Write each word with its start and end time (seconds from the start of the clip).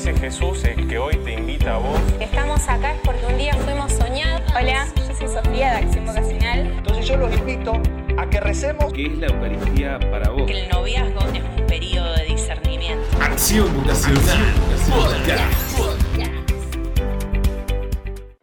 ese 0.00 0.14
Jesús 0.14 0.64
es 0.64 0.86
que 0.86 0.98
hoy 0.98 1.14
te 1.24 1.34
invita 1.34 1.74
a 1.74 1.78
vos. 1.78 2.00
Estamos 2.18 2.66
acá 2.70 2.94
es 2.94 3.00
porque 3.04 3.26
un 3.26 3.36
día 3.36 3.52
fuimos 3.52 3.92
soñados. 3.92 4.40
Hola, 4.58 4.86
yo 4.96 5.14
soy 5.14 5.28
Sofía 5.28 5.72
de 5.72 5.76
Acción 5.76 6.06
Vocacional. 6.06 6.72
Entonces 6.78 7.06
yo 7.06 7.16
los 7.18 7.36
invito 7.36 7.74
a 8.16 8.30
que 8.30 8.40
recemos. 8.40 8.90
¿Qué 8.94 9.04
es 9.04 9.18
la 9.18 9.26
Eucaristía 9.26 10.00
para 10.10 10.30
vos? 10.30 10.46
Que 10.46 10.62
el 10.62 10.70
noviazgo 10.70 11.20
es 11.34 11.42
un 11.60 11.66
periodo 11.66 12.14
de 12.14 12.24
discernimiento. 12.24 13.04
Acción 13.20 13.76
Vocacional. 13.76 14.54
Podcast. 14.88 15.78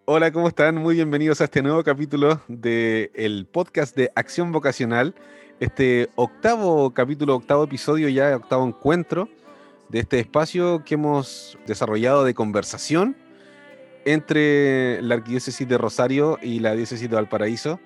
Hola, 0.05 0.31
¿cómo 0.31 0.49
están? 0.49 0.75
Muy 0.75 0.93
bienvenidos 0.93 1.41
a 1.41 1.45
este 1.45 1.63
nuevo 1.63 1.83
capítulo 1.83 2.39
del 2.47 3.47
podcast 3.51 3.95
de 3.95 4.11
Acción 4.13 4.51
Vocacional. 4.51 5.15
Este 5.59 6.09
octavo 6.13 6.93
capítulo, 6.93 7.35
octavo 7.35 7.63
episodio, 7.63 8.09
ya 8.09 8.35
octavo 8.35 8.67
encuentro 8.67 9.27
de 9.89 9.99
este 9.99 10.19
espacio 10.19 10.83
que 10.83 10.95
hemos 10.95 11.57
desarrollado 11.65 12.23
de 12.23 12.33
conversación 12.33 13.15
entre 14.05 15.01
la 15.01 15.15
Arquidiócesis 15.15 15.67
de 15.67 15.77
Rosario 15.77 16.39
y 16.41 16.59
la 16.59 16.73
Diócesis 16.73 17.09
de 17.09 17.15
Valparaíso, 17.15 17.79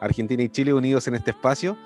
Argentina 0.00 0.42
y 0.42 0.48
Chile 0.48 0.72
unidos 0.72 1.08
en 1.08 1.16
este 1.16 1.32
espacio. 1.32 1.76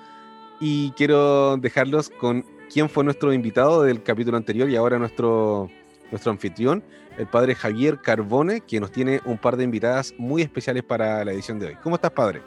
Y 0.59 0.91
quiero 0.91 1.57
dejarlos 1.57 2.09
con 2.09 2.45
quién 2.71 2.89
fue 2.89 3.03
nuestro 3.03 3.33
invitado 3.33 3.81
del 3.81 4.03
capítulo 4.03 4.37
anterior 4.37 4.69
y 4.69 4.75
ahora 4.75 4.99
nuestro, 4.99 5.69
nuestro 6.11 6.31
anfitrión, 6.31 6.83
el 7.17 7.25
padre 7.25 7.55
Javier 7.55 7.99
Carbone, 8.01 8.61
que 8.61 8.79
nos 8.79 8.91
tiene 8.91 9.19
un 9.25 9.37
par 9.39 9.57
de 9.57 9.63
invitadas 9.63 10.13
muy 10.17 10.43
especiales 10.43 10.83
para 10.83 11.25
la 11.25 11.31
edición 11.31 11.59
de 11.59 11.67
hoy. 11.67 11.77
¿Cómo 11.81 11.95
estás, 11.95 12.11
padre? 12.11 12.41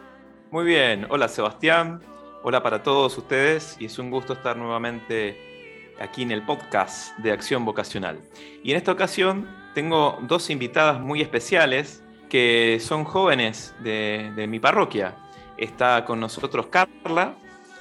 Muy 0.53 0.65
bien, 0.65 1.07
hola 1.11 1.27
Sebastián, 1.27 2.01
hola 2.45 2.63
para 2.63 2.85
todos 2.85 3.19
ustedes 3.19 3.77
y 3.81 3.87
es 3.87 3.99
un 3.99 4.13
gusto 4.13 4.35
estar 4.35 4.57
nuevamente 4.57 5.54
aquí 6.01 6.23
en 6.23 6.31
el 6.31 6.43
podcast 6.43 7.17
de 7.19 7.33
Acción 7.33 7.65
Vocacional. 7.65 8.21
Y 8.63 8.71
en 8.71 8.77
esta 8.77 8.93
ocasión 8.93 9.49
tengo 9.75 10.19
dos 10.23 10.51
invitadas 10.51 11.01
muy 11.01 11.21
especiales 11.21 12.03
que 12.29 12.79
son 12.81 13.05
jóvenes 13.05 13.75
de, 13.83 14.47
mi 14.49 14.59
parroquia. 14.59 15.17
Está 15.57 16.05
con 16.05 16.21
nosotros 16.21 16.67
Carla 16.67 17.35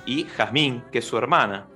y 0.05 0.25
Jazmín, 0.25 0.83
que 0.91 0.99
es 0.99 1.05
su 1.05 1.17
hermana. 1.17 1.67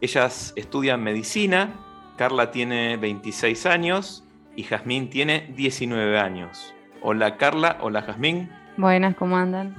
Ellas 0.00 0.52
estudian 0.56 1.02
medicina, 1.02 1.70
Carla 2.16 2.50
tiene 2.50 2.96
26 2.96 3.66
años 3.66 4.24
y 4.56 4.64
Jazmín 4.64 5.10
tiene 5.10 5.52
19 5.56 6.18
años. 6.18 6.74
Hola 7.02 7.36
Carla, 7.36 7.78
hola 7.80 8.02
Jazmín. 8.02 8.50
Buenas, 8.76 9.14
¿cómo 9.16 9.36
andan? 9.36 9.76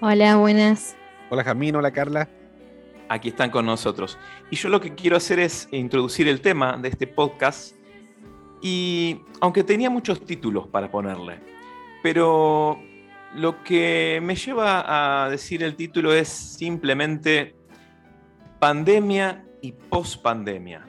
Hola, 0.00 0.36
buenas. 0.36 0.96
Hola 1.30 1.42
Jazmín, 1.42 1.74
hola 1.74 1.90
Carla 1.90 2.28
aquí 3.14 3.28
están 3.28 3.50
con 3.50 3.64
nosotros. 3.64 4.18
Y 4.50 4.56
yo 4.56 4.68
lo 4.68 4.80
que 4.80 4.94
quiero 4.94 5.16
hacer 5.16 5.38
es 5.38 5.68
introducir 5.70 6.28
el 6.28 6.40
tema 6.40 6.76
de 6.76 6.88
este 6.88 7.06
podcast. 7.06 7.76
Y 8.60 9.20
aunque 9.40 9.62
tenía 9.62 9.90
muchos 9.90 10.24
títulos 10.24 10.66
para 10.68 10.90
ponerle, 10.90 11.38
pero 12.02 12.78
lo 13.34 13.62
que 13.62 14.20
me 14.22 14.36
lleva 14.36 15.24
a 15.24 15.28
decir 15.28 15.62
el 15.62 15.76
título 15.76 16.12
es 16.12 16.28
simplemente 16.28 17.54
pandemia 18.58 19.44
y 19.60 19.72
pospandemia. 19.72 20.86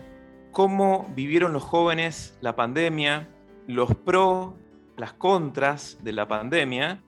Cómo 0.52 1.12
vivieron 1.16 1.54
los 1.54 1.64
jóvenes 1.64 2.38
la 2.42 2.56
pandemia, 2.56 3.30
los 3.68 3.94
pros, 3.94 4.54
las 4.98 5.14
contras 5.14 5.98
de 6.02 6.14
la 6.14 6.28
pandemia. 6.28 7.02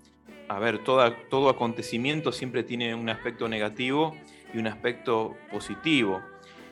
A 0.50 0.60
ver, 0.60 0.84
todo 0.84 1.50
acontecimiento 1.50 2.32
siempre 2.32 2.64
tiene 2.64 2.94
un 2.94 3.10
aspecto 3.10 3.48
negativo 3.48 4.16
y 4.54 4.58
un 4.58 4.68
aspecto 4.68 5.36
positivo. 5.52 6.22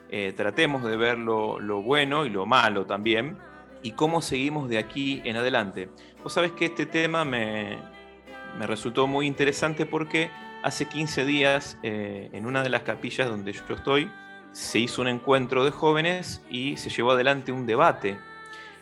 Eh, 0.09 0.33
tratemos 0.35 0.83
de 0.83 0.97
ver 0.97 1.17
lo, 1.17 1.81
bueno 1.81 2.25
y 2.25 2.29
lo 2.29 2.45
malo 2.45 2.85
también 2.85 3.37
y 3.81 3.91
cómo 3.91 4.21
seguimos 4.21 4.69
de 4.69 4.77
aquí 4.77 5.21
en 5.25 5.37
adelante. 5.37 5.89
Vos 6.23 6.33
sabés 6.33 6.51
que 6.51 6.65
este 6.65 6.85
tema 6.85 7.25
me, 7.25 7.77
resultó 8.59 9.07
muy 9.07 9.27
interesante 9.27 9.85
porque 9.85 10.29
hace 10.63 10.87
15 10.87 11.25
días 11.25 11.77
eh, 11.83 12.29
en 12.33 12.45
una 12.45 12.63
de 12.63 12.69
las 12.69 12.83
capillas 12.83 13.29
donde 13.29 13.51
yo 13.51 13.61
estoy 13.75 14.09
se 14.51 14.79
hizo 14.79 15.01
un 15.01 15.09
encuentro 15.09 15.65
de 15.65 15.71
jóvenes 15.71 16.41
y 16.49 16.77
se 16.77 16.89
llevó 16.89 17.11
adelante 17.11 17.51
un 17.51 17.65
debate. 17.65 18.17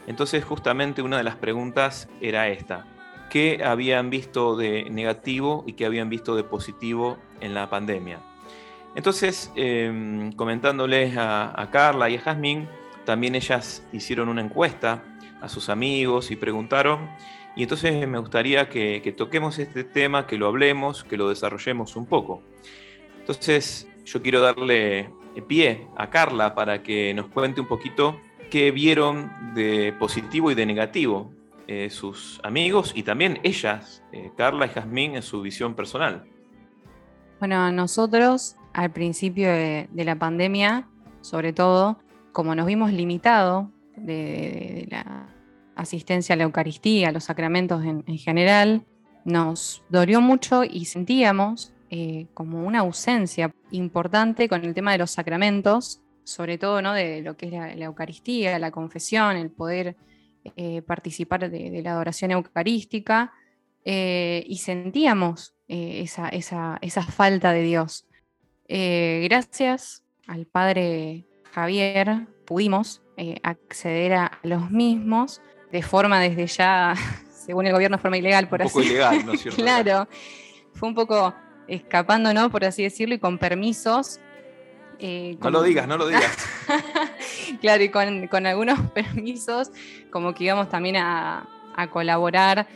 Entonces 0.05 0.45
justamente 0.45 1.01
una 1.01 1.17
de 1.17 1.23
las 1.23 1.35
preguntas 1.35 2.09
era 2.21 2.47
esta. 2.49 2.85
¿Qué 3.29 3.63
habían 3.65 4.11
visto 4.11 4.55
de 4.55 4.87
negativo 4.91 5.63
y 5.65 5.73
qué 5.73 5.87
habían 5.87 6.09
visto 6.09 6.35
de 6.35 6.43
positivo 6.43 7.17
en 7.41 7.55
la 7.55 7.69
pandemia? 7.69 8.32
Entonces, 8.95 9.51
em, 9.55 10.31
comentándoles 10.33 11.15
a, 11.17 11.69
Carla 11.71 12.09
y 12.09 12.15
a 12.15 12.21
Jazmín, 12.21 12.67
también 13.05 13.35
ellas 13.35 13.85
hicieron 13.91 14.29
una 14.29 14.41
encuesta 14.41 15.03
a 15.41 15.49
sus 15.49 15.69
amigos 15.69 16.31
y 16.31 16.35
preguntaron. 16.35 17.09
Y 17.55 17.63
entonces 17.63 18.07
me 18.07 18.19
gustaría 18.19 18.69
que, 18.69 19.13
toquemos 19.17 19.59
este 19.59 19.83
tema, 19.83 20.27
que 20.27 20.37
lo 20.37 20.47
hablemos, 20.47 21.03
que 21.03 21.17
lo 21.17 21.29
desarrollemos 21.29 21.95
un 21.95 22.05
poco. 22.05 22.43
Entonces, 23.19 23.87
yo 24.05 24.21
quiero 24.21 24.41
darle 24.41 25.09
pie 25.47 25.87
a 25.97 26.09
Carla 26.09 26.53
para 26.53 26.83
que 26.83 27.13
nos 27.13 27.27
cuente 27.27 27.61
un 27.61 27.67
poquito 27.67 28.19
qué 28.51 28.71
vieron 28.71 29.31
de 29.55 29.93
positivo 29.97 30.51
y 30.51 30.55
de 30.55 30.65
negativo 30.65 31.31
eh, 31.67 31.89
sus 31.89 32.39
amigos 32.43 32.91
y 32.93 33.03
también 33.03 33.39
ellas, 33.43 34.03
eh, 34.11 34.31
Carla 34.35 34.65
y 34.65 34.69
Jazmín, 34.69 35.15
en 35.15 35.23
su 35.23 35.41
visión 35.41 35.75
personal. 35.75 36.25
Bueno, 37.39 37.71
nosotros 37.71 38.57
al 38.73 38.91
principio 38.91 39.49
de, 39.49 39.87
la 39.93 40.17
pandemia, 40.17 40.87
sobre 41.21 41.53
todo, 41.53 41.99
como 42.31 42.55
nos 42.55 42.65
vimos 42.65 42.91
limitados 42.91 43.67
de, 43.95 44.87
la 44.89 45.27
asistencia 45.75 46.33
a 46.33 46.35
la 46.35 46.43
Eucaristía, 46.43 47.09
a 47.09 47.11
los 47.11 47.25
sacramentos 47.25 47.83
en, 47.85 48.03
general, 48.17 48.85
nos 49.25 49.83
dolió 49.89 50.21
mucho 50.21 50.63
y 50.63 50.85
sentíamos 50.85 51.73
eh, 51.89 52.27
como 52.33 52.65
una 52.65 52.79
ausencia 52.79 53.53
importante 53.71 54.49
con 54.49 54.65
el 54.65 54.73
tema 54.73 54.91
de 54.91 54.97
los 54.97 55.11
sacramentos, 55.11 56.01
sobre 56.23 56.57
todo 56.57 56.81
¿no? 56.81 56.93
de 56.93 57.21
lo 57.21 57.37
que 57.37 57.47
es 57.47 57.51
la, 57.51 57.85
Eucaristía, 57.85 58.57
la 58.59 58.71
confesión, 58.71 59.37
el 59.37 59.51
poder 59.51 59.95
eh, 60.55 60.81
participar 60.81 61.49
de, 61.49 61.81
la 61.83 61.91
adoración 61.91 62.31
eucarística, 62.31 63.31
eh, 63.85 64.43
y 64.47 64.57
sentíamos 64.57 65.53
esa, 65.67 66.29
esa 66.29 67.03
falta 67.03 67.51
de 67.51 67.63
Dios. 67.63 68.05
Eh, 68.75 69.27
gracias 69.29 70.01
al 70.25 70.47
padre 70.47 71.27
Javier 71.51 72.25
pudimos 72.43 73.03
eh, 73.17 73.35
acceder 73.43 74.13
a 74.13 74.39
los 74.41 74.71
mismos 74.71 75.43
de 75.71 75.83
forma 75.83 76.19
desde 76.19 76.47
ya, 76.47 76.95
según 77.31 77.67
el 77.67 77.73
gobierno, 77.73 77.99
forma 77.99 78.17
ilegal, 78.17 78.49
por 78.49 78.61
un 78.61 78.65
así 78.65 78.73
poco 78.73 78.83
ilegal, 78.83 79.27
¿no 79.27 79.33
es 79.33 79.41
cierto? 79.43 79.61
claro, 79.61 80.07
fue 80.73 80.89
un 80.89 80.95
poco 80.95 81.35
escapando, 81.67 82.33
¿no? 82.33 82.49
Por 82.49 82.65
así 82.65 82.81
decirlo, 82.81 83.13
y 83.13 83.19
con 83.19 83.37
permisos. 83.37 84.19
Eh, 84.97 85.37
no 85.39 85.51
lo 85.51 85.61
digas, 85.61 85.87
no 85.87 85.95
lo 85.95 86.07
digas. 86.07 86.35
claro, 87.61 87.83
y 87.83 87.89
con, 87.89 88.47
algunos 88.47 88.79
permisos, 88.89 89.69
como 90.09 90.33
que 90.33 90.45
íbamos 90.45 90.69
también 90.69 90.95
a, 90.95 91.47
a 91.75 91.91
colaborar 91.91 92.67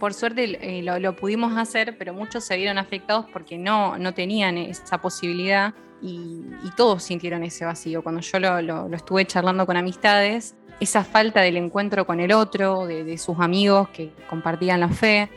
por 0.00 0.14
suerte 0.14 0.58
eh, 0.78 0.82
lo, 0.82 1.14
pudimos 1.14 1.56
hacer, 1.56 1.96
pero 1.96 2.12
muchos 2.14 2.42
se 2.42 2.56
vieron 2.56 2.78
afectados 2.78 3.26
porque 3.32 3.58
no, 3.58 3.98
no 3.98 4.14
tenían 4.14 4.58
esa 4.58 4.98
posibilidad 4.98 5.74
y, 6.02 6.42
todos 6.76 7.02
sintieron 7.02 7.42
ese 7.42 7.66
vacío. 7.66 8.02
Cuando 8.02 8.22
yo 8.22 8.40
lo, 8.40 8.92
estuve 8.94 9.26
charlando 9.26 9.66
con 9.66 9.76
amistades, 9.76 10.56
esa 10.80 11.04
falta 11.04 11.42
del 11.42 11.58
encuentro 11.58 12.06
con 12.06 12.20
el 12.20 12.32
otro, 12.32 12.86
de, 12.86 13.18
sus 13.18 13.38
amigos 13.38 13.90
que 13.90 14.10
compartían 14.28 14.80
la 14.80 14.88
fe, 14.88 15.28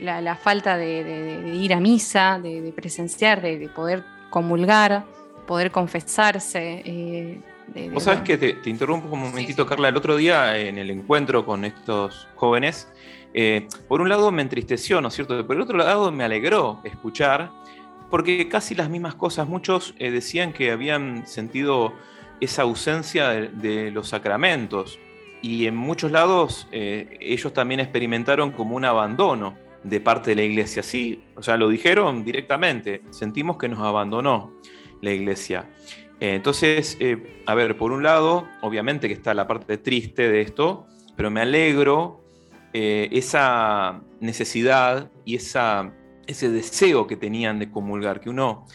la, 0.00 0.36
falta 0.36 0.78
de, 0.78 1.52
ir 1.54 1.74
a 1.74 1.80
misa, 1.80 2.40
de, 2.42 2.72
presenciar, 2.74 3.42
de, 3.42 3.68
poder 3.68 4.04
comulgar, 4.30 5.04
poder 5.46 5.70
confesarse. 5.70 6.82
Eh, 6.86 7.40
Vos 7.92 8.04
sabés 8.04 8.20
que 8.20 8.38
te, 8.38 8.70
interrumpo 8.70 9.12
un 9.12 9.20
momentito, 9.20 9.66
Carla. 9.66 9.88
El 9.88 9.96
otro 9.96 10.16
día 10.16 10.56
en 10.56 10.78
el 10.78 10.90
encuentro 10.90 11.44
con 11.44 11.64
estos 11.64 12.28
jóvenes, 12.36 12.88
eh, 13.38 13.68
por 13.86 14.00
un 14.00 14.08
lado 14.08 14.32
me 14.32 14.40
entristeció, 14.40 15.02
¿no 15.02 15.08
es 15.08 15.14
cierto? 15.14 15.46
Por 15.46 15.56
el 15.56 15.62
otro 15.62 15.76
lado 15.76 16.10
me 16.10 16.24
alegró 16.24 16.80
escuchar, 16.84 17.50
porque 18.10 18.48
casi 18.48 18.74
las 18.74 18.88
mismas 18.88 19.14
cosas, 19.14 19.46
muchos 19.46 19.94
eh, 19.98 20.10
decían 20.10 20.54
que 20.54 20.70
habían 20.70 21.26
sentido 21.26 21.92
esa 22.40 22.62
ausencia 22.62 23.28
de, 23.28 23.90
los 23.90 24.08
sacramentos 24.08 24.98
y 25.42 25.66
en 25.66 25.76
muchos 25.76 26.12
lados 26.12 26.66
eh, 26.72 27.18
ellos 27.20 27.52
también 27.52 27.80
experimentaron 27.80 28.52
como 28.52 28.74
un 28.74 28.86
abandono 28.86 29.54
de 29.82 30.00
parte 30.00 30.30
de 30.30 30.36
la 30.36 30.42
iglesia. 30.42 30.82
Sí, 30.82 31.22
o 31.34 31.42
sea, 31.42 31.58
lo 31.58 31.68
dijeron 31.68 32.24
directamente, 32.24 33.02
sentimos 33.10 33.58
que 33.58 33.68
nos 33.68 33.80
abandonó 33.80 34.54
la 35.02 35.12
iglesia. 35.12 35.68
entonces, 36.20 36.96
a 37.44 37.54
ver, 37.54 37.76
por 37.76 37.92
un 37.92 38.02
lado, 38.02 38.48
obviamente 38.62 39.08
que 39.08 39.14
está 39.14 39.34
la 39.34 39.46
parte 39.46 39.76
triste 39.76 40.30
de 40.30 40.40
esto, 40.40 40.86
pero 41.16 41.30
me 41.30 41.42
alegro 41.42 42.25
eh, 42.78 43.08
esa 43.10 44.02
necesidad 44.20 45.10
y 45.24 45.36
esa, 45.36 45.94
ese 46.26 46.50
deseo 46.50 47.06
que 47.06 47.16
tenían 47.16 47.58
de 47.58 47.70
comulgar, 47.70 48.20
que 48.20 48.28
uno 48.28 48.66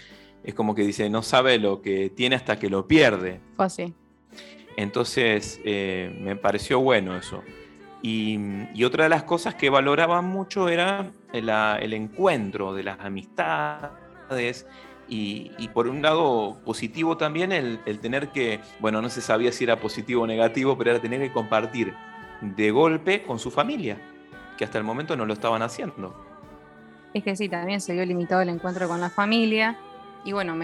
es 0.43 0.55
como 0.55 0.73
que 0.73 0.81
dice, 0.81 1.07
no 1.07 1.21
sabe 1.21 1.59
lo 1.59 1.83
que 1.83 2.09
tiene 2.09 2.35
hasta 2.35 2.57
que 2.57 2.67
lo 2.67 2.87
pierde. 2.87 3.41
Fue 3.55 3.65
así. 3.65 3.93
Entonces, 4.75 5.61
eh, 5.65 6.17
me 6.19 6.35
pareció 6.35 6.79
bueno 6.79 7.15
eso. 7.15 7.43
Y, 8.01 8.39
y, 8.73 8.85
otra 8.85 9.03
de 9.03 9.09
las 9.11 9.21
cosas 9.21 9.53
que 9.53 9.69
valoraban 9.69 10.25
mucho 10.25 10.67
era 10.67 11.11
el 11.31 11.93
encuentro 11.93 12.73
de 12.73 12.81
las 12.81 12.99
amistades 13.01 14.65
y, 15.07 15.67
por 15.75 15.87
un 15.87 16.01
lado 16.01 16.57
positivo 16.65 17.17
también 17.17 17.51
el, 17.51 17.99
tener 17.99 18.29
que, 18.29 18.61
bueno, 18.79 18.99
no 18.99 19.09
se 19.09 19.21
sabía 19.21 19.51
si 19.51 19.65
era 19.65 19.79
positivo 19.79 20.23
o 20.23 20.27
negativo, 20.27 20.75
pero 20.75 20.89
era 20.89 20.99
tener 20.99 21.21
que 21.21 21.31
compartir 21.31 21.93
de 22.41 22.71
golpe 22.71 23.23
con 23.23 23.39
su 23.39 23.51
familia, 23.51 23.97
que 24.57 24.65
hasta 24.65 24.77
el 24.77 24.83
momento 24.83 25.15
no 25.15 25.25
lo 25.25 25.33
estaban 25.33 25.61
haciendo. 25.61 26.13
Es 27.13 27.23
que 27.23 27.35
sí, 27.35 27.49
también 27.49 27.81
se 27.81 27.93
vio 27.93 28.05
limitado 28.05 28.41
el 28.41 28.49
encuentro 28.49 28.87
con 28.87 28.99
la 28.99 29.09
familia 29.09 29.77
y 30.23 30.33
bueno, 30.33 30.55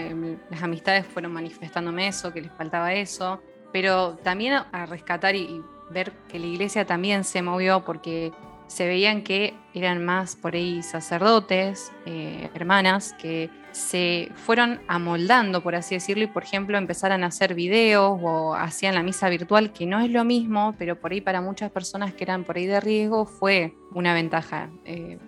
las 0.50 0.62
amistades 0.62 1.06
fueron 1.06 1.32
manifestándome 1.32 2.08
eso, 2.08 2.32
que 2.32 2.42
les 2.42 2.52
faltaba 2.52 2.92
eso, 2.94 3.42
pero 3.72 4.16
también 4.22 4.54
a 4.72 4.86
rescatar 4.86 5.34
y 5.34 5.62
ver 5.90 6.12
que 6.28 6.38
la 6.38 6.46
iglesia 6.46 6.86
también 6.86 7.24
se 7.24 7.42
movió 7.42 7.84
porque 7.84 8.32
se 8.68 8.86
veían 8.86 9.22
que 9.22 9.54
eran 9.74 10.04
más 10.04 10.36
por 10.36 10.54
ahí 10.54 10.82
sacerdotes, 10.82 11.90
eh, 12.06 12.48
hermanas, 12.54 13.14
que 13.18 13.50
se 13.72 14.30
fueron 14.34 14.80
amoldando, 14.88 15.62
por 15.62 15.74
así 15.74 15.94
decirlo, 15.94 16.24
y 16.24 16.26
por 16.26 16.42
ejemplo 16.42 16.78
empezaron 16.78 17.24
a 17.24 17.28
hacer 17.28 17.54
videos 17.54 18.18
o 18.22 18.54
hacían 18.54 18.94
la 18.94 19.02
misa 19.02 19.28
virtual, 19.28 19.72
que 19.72 19.86
no 19.86 20.00
es 20.00 20.10
lo 20.10 20.24
mismo, 20.24 20.74
pero 20.78 21.00
por 21.00 21.12
ahí 21.12 21.20
para 21.20 21.40
muchas 21.40 21.70
personas 21.70 22.12
que 22.12 22.24
eran 22.24 22.44
por 22.44 22.56
ahí 22.56 22.66
de 22.66 22.80
riesgo 22.80 23.26
fue 23.26 23.74
una 23.92 24.14
ventaja 24.14 24.70
eh, 24.84 25.18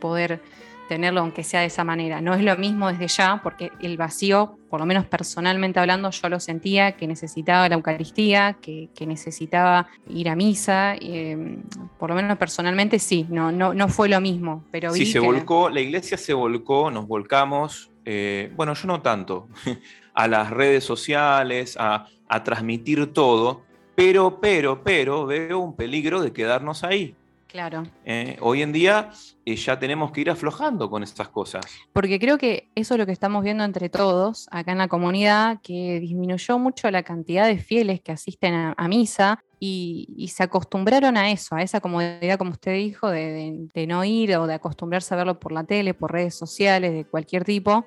poder 0.00 0.40
tenerlo 0.88 1.20
aunque 1.20 1.44
sea 1.44 1.60
de 1.60 1.66
esa 1.66 1.84
manera. 1.84 2.20
No 2.20 2.34
es 2.34 2.42
lo 2.42 2.56
mismo 2.56 2.88
desde 2.88 3.08
ya, 3.08 3.40
porque 3.42 3.70
el 3.80 3.96
vacío, 3.96 4.58
por 4.68 4.80
lo 4.80 4.86
menos 4.86 5.06
personalmente 5.06 5.80
hablando, 5.80 6.10
yo 6.10 6.28
lo 6.28 6.40
sentía, 6.40 6.92
que 6.92 7.06
necesitaba 7.06 7.68
la 7.68 7.74
Eucaristía, 7.76 8.56
que, 8.60 8.88
necesitaba 9.06 9.88
ir 10.08 10.28
a 10.28 10.36
misa, 10.36 10.94
em, 11.00 11.62
por 11.98 12.10
lo 12.10 12.16
menos 12.16 12.38
personalmente 12.38 12.98
sí, 12.98 13.26
no, 13.28 13.52
no, 13.52 13.74
no 13.74 13.88
fue 13.88 14.08
lo 14.08 14.20
mismo. 14.20 14.64
Pero 14.70 14.92
sí, 14.92 15.06
se 15.06 15.18
volcó, 15.18 15.68
la 15.68 15.80
iglesia 15.80 16.16
se 16.16 16.32
volcó, 16.32 16.90
nos 16.90 17.06
volcamos, 17.06 17.90
eh, 18.04 18.52
bueno, 18.56 18.74
yo 18.74 18.86
no 18.86 19.02
tanto, 19.02 19.48
a 20.14 20.28
las 20.28 20.50
redes 20.50 20.84
sociales, 20.84 21.76
a, 21.78 22.06
a 22.28 22.44
transmitir 22.44 23.12
todo, 23.12 23.62
pero, 23.94 24.40
pero, 24.40 24.82
pero 24.82 25.26
veo 25.26 25.58
un 25.58 25.76
peligro 25.76 26.20
de 26.22 26.32
quedarnos 26.32 26.82
ahí. 26.84 27.14
Claro. 27.54 27.84
Eh, 28.04 28.36
hoy 28.40 28.62
en 28.62 28.72
día 28.72 29.12
eh, 29.44 29.54
ya 29.54 29.78
tenemos 29.78 30.10
que 30.10 30.22
ir 30.22 30.28
aflojando 30.28 30.90
con 30.90 31.04
estas 31.04 31.28
cosas. 31.28 31.64
Porque 31.92 32.18
creo 32.18 32.36
que 32.36 32.68
eso 32.74 32.94
es 32.94 32.98
lo 32.98 33.06
que 33.06 33.12
estamos 33.12 33.44
viendo 33.44 33.62
entre 33.62 33.88
todos 33.88 34.48
acá 34.50 34.72
en 34.72 34.78
la 34.78 34.88
comunidad, 34.88 35.60
que 35.62 36.00
disminuyó 36.00 36.58
mucho 36.58 36.90
la 36.90 37.04
cantidad 37.04 37.46
de 37.46 37.58
fieles 37.58 38.00
que 38.00 38.10
asisten 38.10 38.74
a, 38.76 38.88
misa 38.88 39.44
y, 39.60 40.28
se 40.34 40.42
acostumbraron 40.42 41.16
a 41.16 41.30
eso, 41.30 41.54
a 41.54 41.62
esa 41.62 41.80
comodidad, 41.80 42.38
como 42.38 42.50
usted 42.50 42.72
dijo, 42.72 43.08
de, 43.08 43.86
no 43.86 44.04
ir 44.04 44.36
o 44.36 44.48
de 44.48 44.54
acostumbrarse 44.54 45.14
a 45.14 45.18
verlo 45.18 45.38
por 45.38 45.52
la 45.52 45.62
tele, 45.62 45.94
por 45.94 46.10
redes 46.10 46.34
sociales, 46.34 46.92
de 46.92 47.04
cualquier 47.04 47.44
tipo. 47.44 47.86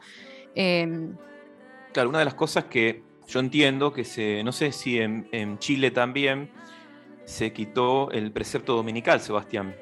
Em, 0.55 1.17
claro, 1.91 2.07
una 2.07 2.19
de 2.19 2.25
las 2.25 2.35
cosas 2.35 2.63
que 2.63 3.03
yo 3.27 3.41
entiendo 3.41 3.91
que 3.91 4.05
se, 4.05 4.45
no 4.45 4.53
sé 4.53 4.71
si 4.71 4.97
en 4.97 5.59
Chile 5.59 5.91
también, 5.91 6.51
se 7.27 7.51
quitó 7.51 8.09
el 8.12 8.31
precepto 8.31 8.74
dominical, 8.74 9.19
Sebastián. 9.19 9.75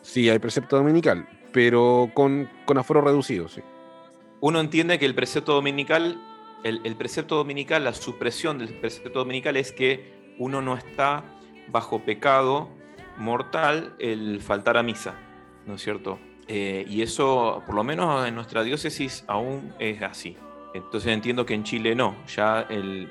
Sí, 0.00 0.30
hay 0.30 0.38
precepto 0.38 0.78
dominical, 0.78 1.28
pero 1.52 2.10
con, 2.14 2.48
con 2.64 2.78
aforo 2.78 3.02
reducido, 3.02 3.46
sí. 3.46 3.60
Uno 4.40 4.58
entiende 4.58 4.98
que 4.98 5.04
el 5.04 5.14
precepto 5.14 5.52
dominical, 5.52 6.18
el, 6.64 6.96
precepto 6.96 7.36
dominical, 7.36 7.84
la 7.84 7.92
supresión 7.92 8.58
del 8.58 8.68
precepto 8.68 9.18
dominical 9.18 9.58
es 9.58 9.70
que 9.70 10.34
uno 10.38 10.62
no 10.62 10.78
está 10.78 11.24
bajo 11.68 12.00
pecado 12.04 12.70
mortal 13.18 13.94
el 13.98 14.40
faltar 14.40 14.78
a 14.78 14.82
misa, 14.82 15.14
¿no 15.66 15.74
es 15.74 15.82
cierto? 15.82 16.18
Eh, 16.46 16.86
y 16.88 17.02
eso, 17.02 17.62
por 17.66 17.74
lo 17.74 17.84
menos 17.84 18.26
en 18.26 18.34
nuestra 18.34 18.62
diócesis, 18.62 19.24
aún 19.26 19.74
es 19.78 20.00
así. 20.00 20.38
Entonces 20.72 21.12
entiendo 21.12 21.44
que 21.44 21.52
en 21.52 21.64
Chile 21.64 21.94
no, 21.94 22.16
ya 22.28 22.66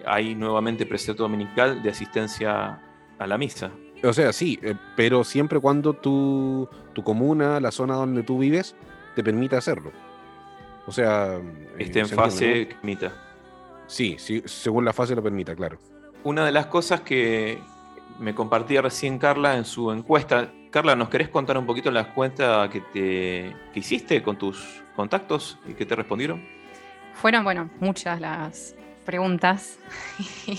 hay 0.05 0.33
nuevamente 0.33 0.87
precepto 0.87 1.23
dominical 1.23 1.83
de 1.83 1.91
asistencia 1.91 2.81
a 3.19 3.27
la 3.27 3.37
misa. 3.37 3.71
O 4.03 4.13
sea, 4.13 4.31
sí, 4.31 4.59
eh, 4.61 4.75
pero 4.95 5.23
siempre 5.23 5.59
cuando 5.59 5.93
tu, 5.93 6.69
tu 6.93 7.03
comuna, 7.03 7.59
la 7.59 7.71
zona 7.71 7.95
donde 7.95 8.23
tú 8.23 8.37
vives, 8.37 8.75
te 9.15 9.23
permite 9.23 9.55
hacerlo. 9.55 9.91
O 10.85 10.91
sea... 10.91 11.39
Esté 11.77 11.99
en 11.99 12.09
fase 12.09 12.67
permita. 12.67 13.13
Sí, 13.87 14.15
sí, 14.19 14.43
según 14.45 14.85
la 14.85 14.93
fase 14.93 15.15
lo 15.15 15.23
permita, 15.23 15.55
claro. 15.55 15.79
Una 16.23 16.45
de 16.45 16.51
las 16.51 16.67
cosas 16.67 17.01
que 17.01 17.59
me 18.19 18.35
compartía 18.35 18.81
recién 18.81 19.17
Carla 19.17 19.57
en 19.57 19.65
su 19.65 19.91
encuesta. 19.91 20.51
Carla, 20.71 20.95
¿nos 20.95 21.09
querés 21.09 21.29
contar 21.29 21.57
un 21.57 21.65
poquito 21.65 21.89
la 21.91 22.01
encuesta 22.01 22.69
que, 22.69 22.81
te, 22.81 23.55
que 23.73 23.79
hiciste 23.79 24.21
con 24.21 24.37
tus 24.37 24.83
contactos 24.95 25.57
y 25.67 25.73
que 25.73 25.85
te 25.85 25.95
respondieron? 25.95 26.43
Fueron, 27.13 27.43
bueno, 27.43 27.69
muchas 27.79 28.19
las, 28.19 28.75
preguntas. 29.07 29.79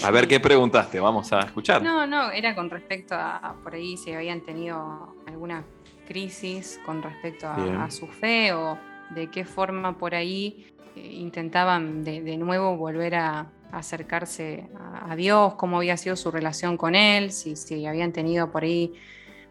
A 0.02 0.10
ver 0.10 0.26
qué 0.26 0.40
preguntaste, 0.40 0.98
vamos 0.98 1.32
a 1.32 1.40
escuchar. 1.40 1.82
No, 1.82 2.06
no, 2.06 2.32
era 2.32 2.56
con 2.56 2.70
respecto 2.70 3.14
a 3.14 3.54
por 3.62 3.74
ahí 3.74 3.96
si 3.96 4.12
habían 4.12 4.40
tenido 4.40 5.14
alguna 5.26 5.62
crisis 6.08 6.80
con 6.86 7.02
respecto 7.02 7.46
a, 7.46 7.90
su 7.90 8.06
fe 8.06 8.54
o 8.54 8.78
de 9.10 9.30
qué 9.30 9.44
forma 9.44 9.98
por 9.98 10.14
ahí 10.14 10.66
eh, 10.96 11.00
intentaban 11.00 12.02
de, 12.02 12.38
nuevo 12.38 12.76
volver 12.76 13.14
a, 13.16 13.52
acercarse 13.70 14.66
a, 15.06 15.14
Dios, 15.14 15.54
cómo 15.56 15.76
había 15.76 15.98
sido 15.98 16.16
su 16.16 16.30
relación 16.30 16.78
con 16.78 16.94
Él, 16.94 17.30
si, 17.30 17.54
si 17.54 17.84
habían 17.84 18.12
tenido 18.12 18.50
por 18.50 18.62
ahí 18.62 18.94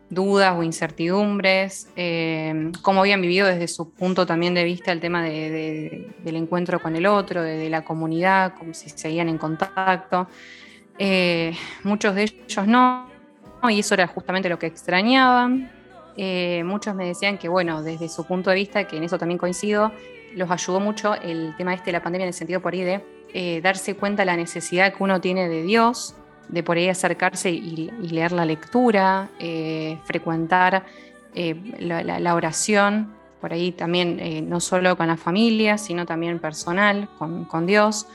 dudas 0.09 0.55
o 0.57 0.63
incertidumbres, 0.63 1.89
eh, 1.95 2.71
cómo 2.81 3.01
habían 3.01 3.21
vivido 3.21 3.47
desde 3.47 3.67
su 3.67 3.89
punto 3.89 4.25
también 4.25 4.53
de 4.53 4.63
vista 4.63 4.91
el 4.91 4.99
tema 4.99 5.21
del 5.23 6.35
encuentro 6.35 6.81
con 6.81 6.95
el 6.95 7.05
otro, 7.05 7.41
de, 7.41 7.69
la 7.69 7.83
comunidad, 7.83 8.53
como 8.55 8.73
si 8.73 8.89
seguían 8.89 9.27
en 9.27 9.37
contacto. 9.37 10.27
Eh, 10.97 11.53
muchos 11.83 12.15
de 12.15 12.23
ellos 12.23 12.67
no, 12.67 13.07
y 13.69 13.79
eso 13.79 13.93
era 13.93 14.07
justamente 14.07 14.49
lo 14.49 14.57
que 14.57 14.67
extrañaban. 14.67 15.71
Eh, 16.15 16.63
muchos 16.63 16.95
me 16.95 17.05
decían 17.05 17.37
que, 17.37 17.49
bueno, 17.49 17.83
desde 17.83 18.09
su 18.09 18.25
punto 18.25 18.49
de 18.49 18.55
vista, 18.55 18.87
que 18.87 18.97
en 18.97 19.03
eso 19.03 19.17
también 19.17 19.37
coincido, 19.37 19.91
los 20.35 20.49
ayudó 20.49 20.79
mucho 20.79 21.15
el 21.15 21.53
tema 21.57 21.73
este 21.73 21.87
de 21.87 21.93
la 21.93 22.03
pandemia 22.03 22.25
en 22.25 22.29
el 22.29 22.33
sentido 22.33 22.61
por 22.61 22.73
ahí 22.73 22.83
de 22.83 23.61
darse 23.61 23.95
cuenta 23.95 24.21
de 24.23 24.27
la 24.27 24.37
necesidad 24.37 24.93
que 24.93 25.03
uno 25.03 25.21
tiene 25.21 25.47
de 25.47 25.61
Dios, 25.61 26.15
de 26.49 26.63
por 26.63 26.77
ahí 26.77 26.89
acercarse 26.89 27.51
y, 27.51 27.91
leer 28.01 28.31
la 28.31 28.45
lectura, 28.45 29.29
eh, 29.39 29.97
frecuentar 30.05 30.85
eh, 31.35 31.55
la, 31.79 32.35
oración, 32.35 33.13
por 33.41 33.53
ahí 33.53 33.71
también 33.71 34.19
eh, 34.19 34.41
no 34.41 34.59
solo 34.59 34.95
con 34.97 35.07
la 35.07 35.17
familia, 35.17 35.77
sino 35.77 36.05
también 36.05 36.39
personal, 36.39 37.09
con, 37.17 37.65
Dios. 37.65 38.07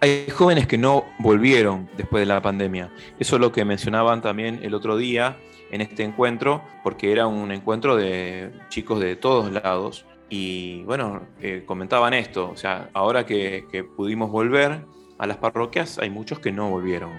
Hay 0.00 0.26
jóvenes 0.30 0.66
que 0.66 0.78
no 0.78 1.04
volvieron 1.18 1.88
después 1.96 2.20
de 2.22 2.26
la 2.26 2.40
pandemia. 2.40 2.92
Eso 3.18 3.36
es 3.36 3.40
lo 3.40 3.50
que 3.50 3.64
mencionaban 3.64 4.22
también 4.22 4.60
el 4.62 4.74
otro 4.74 4.96
día 4.96 5.38
en 5.70 5.80
este 5.80 6.04
encuentro, 6.04 6.62
porque 6.84 7.12
era 7.12 7.26
un 7.26 7.50
encuentro 7.50 7.96
de 7.96 8.52
chicos 8.68 9.00
de 9.00 9.16
todos 9.16 9.50
lados. 9.50 10.04
Y 10.28 10.82
bueno, 10.84 11.22
comentaban 11.66 12.14
esto, 12.14 12.50
o 12.50 12.56
sea, 12.56 12.88
ahora 12.94 13.26
que 13.26 13.86
pudimos 13.96 14.30
volver, 14.30 14.82
a 15.22 15.26
las 15.28 15.36
parroquias 15.36 16.00
hay 16.00 16.10
muchos 16.10 16.40
que 16.40 16.50
no 16.50 16.68
volvieron. 16.68 17.12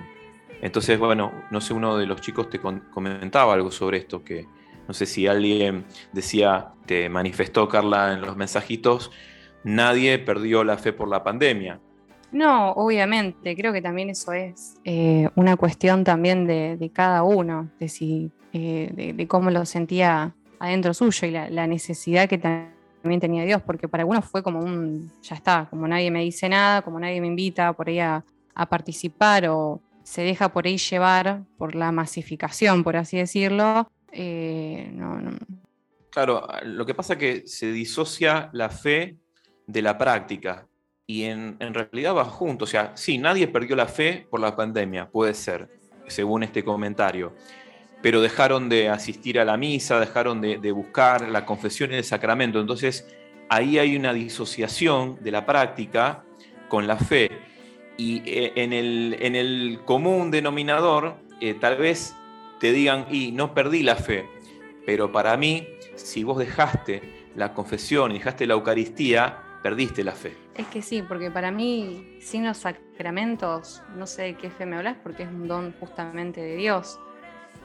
Entonces, 0.61 0.99
bueno, 0.99 1.31
no 1.51 1.61
sé, 1.61 1.73
uno 1.73 1.97
de 1.97 2.05
los 2.05 2.19
chicos 2.19 2.49
te 2.49 2.59
comentaba 2.59 3.53
algo 3.53 3.71
sobre 3.71 3.97
esto, 3.97 4.25
que 4.25 4.45
no 4.89 4.93
sé 4.93 5.05
si 5.05 5.25
alguien 5.25 5.85
decía, 6.11 6.73
te 6.85 7.07
manifestó 7.07 7.69
Carla 7.69 8.11
en 8.11 8.19
los 8.19 8.35
mensajitos, 8.35 9.09
nadie 9.63 10.19
perdió 10.19 10.65
la 10.65 10.77
fe 10.77 10.91
por 10.91 11.07
la 11.07 11.23
pandemia. 11.23 11.79
No, 12.33 12.71
obviamente, 12.71 13.55
creo 13.55 13.71
que 13.71 13.81
también 13.81 14.09
eso 14.09 14.33
es 14.33 14.75
eh, 14.83 15.29
una 15.35 15.55
cuestión 15.55 16.03
también 16.03 16.45
de, 16.45 16.91
cada 16.93 17.23
uno, 17.23 17.69
de, 17.79 17.87
si, 17.87 18.31
eh, 18.51 19.13
de, 19.15 19.27
cómo 19.27 19.49
lo 19.49 19.65
sentía 19.65 20.35
adentro 20.59 20.93
suyo 20.93 21.25
y 21.25 21.31
la, 21.31 21.49
la 21.49 21.67
necesidad 21.67 22.27
que 22.27 22.37
también 22.37 22.72
también 23.03 23.19
tenía 23.19 23.43
Dios, 23.43 23.61
porque 23.61 23.89
para 23.89 24.03
algunos 24.03 24.23
fue 24.23 24.41
como 24.41 24.61
un, 24.61 25.11
ya 25.21 25.35
está, 25.35 25.67
como 25.69 25.85
nadie 25.89 26.09
me 26.09 26.21
dice 26.21 26.47
nada, 26.47 26.81
como 26.81 27.01
nadie 27.01 27.19
me 27.19 27.27
invita 27.27 27.73
por 27.73 27.89
ahí 27.89 27.99
a, 27.99 28.23
participar 28.69 29.47
o 29.49 29.81
se 30.03 30.21
deja 30.21 30.53
por 30.53 30.65
ahí 30.65 30.77
llevar 30.77 31.41
por 31.57 31.75
la 31.75 31.91
masificación, 31.91 32.83
por 32.83 32.95
así 32.95 33.17
decirlo. 33.17 33.91
Eh, 34.11 34.95
claro, 36.11 36.47
lo 36.63 36.85
que 36.85 36.93
pasa 36.93 37.13
es 37.13 37.19
que 37.19 37.43
se 37.45 37.71
disocia 37.73 38.49
la 38.53 38.69
fe 38.69 39.17
de 39.67 39.81
la 39.81 39.97
práctica 39.97 40.67
y 41.05 41.23
en, 41.23 41.57
en 41.59 41.73
realidad 41.73 42.15
va 42.15 42.25
junto. 42.25 42.63
O 42.63 42.67
sea, 42.67 42.95
sí, 42.95 43.17
nadie 43.17 43.47
perdió 43.47 43.75
la 43.75 43.87
fe 43.87 44.27
por 44.29 44.39
la 44.39 44.55
pandemia, 44.55 45.09
puede 45.09 45.33
ser, 45.33 45.67
según 46.07 46.43
este 46.43 46.63
comentario 46.63 47.33
pero 48.03 48.21
dejaron 48.21 48.67
de 48.67 48.89
asistir 48.89 49.39
a 49.39 49.45
la 49.45 49.55
misa, 49.55 49.97
dejaron 49.97 50.41
de, 50.41 50.71
buscar 50.73 51.29
la 51.29 51.45
confesión 51.45 51.93
y 51.93 51.95
el 51.95 52.03
sacramento. 52.03 52.59
Entonces, 52.59 53.07
ahí 53.49 53.79
hay 53.79 53.95
una 53.95 54.13
disociación 54.13 55.17
de 55.21 55.31
la 55.31 55.45
práctica 55.45 56.25
con 56.67 56.85
la 56.85 56.97
fe. 56.97 57.31
y 57.95 58.21
eh, 58.25 58.51
en, 58.57 58.73
el, 58.73 59.17
en 59.21 59.35
el 59.35 59.79
común 59.85 60.31
denominador 60.31 61.15
eh, 61.39 61.53
tal 61.53 61.77
vez 61.77 62.13
te 62.59 62.73
digan, 62.73 63.05
y 63.09 63.31
no 63.31 63.53
perdí 63.53 63.83
la 63.83 63.95
fe, 63.95 64.27
pero 64.85 65.11
para 65.11 65.37
mí, 65.37 65.65
si 65.95 66.23
vos 66.23 66.37
dejaste 66.37 67.29
la 67.35 67.53
confesión 67.53 68.11
y 68.11 68.15
dejaste 68.15 68.45
la 68.45 68.53
Eucaristía, 68.53 69.39
perdiste 69.61 70.03
la 70.03 70.11
fe. 70.11 70.35
Es 70.55 70.67
que 70.67 70.81
sí, 70.81 71.01
porque 71.01 71.31
para 71.31 71.51
mí, 71.51 72.17
sin 72.21 72.45
los 72.45 72.57
sacramentos, 72.57 73.81
no 73.95 74.07
sé 74.07 74.23
de 74.23 74.35
qué 74.35 74.49
fe 74.49 74.65
me 74.65 74.75
hablas, 74.75 74.97
porque 75.01 75.23
es 75.23 75.29
un 75.29 75.47
don 75.47 75.73
justamente 75.79 76.41
de 76.41 76.57
Dios. 76.57 76.99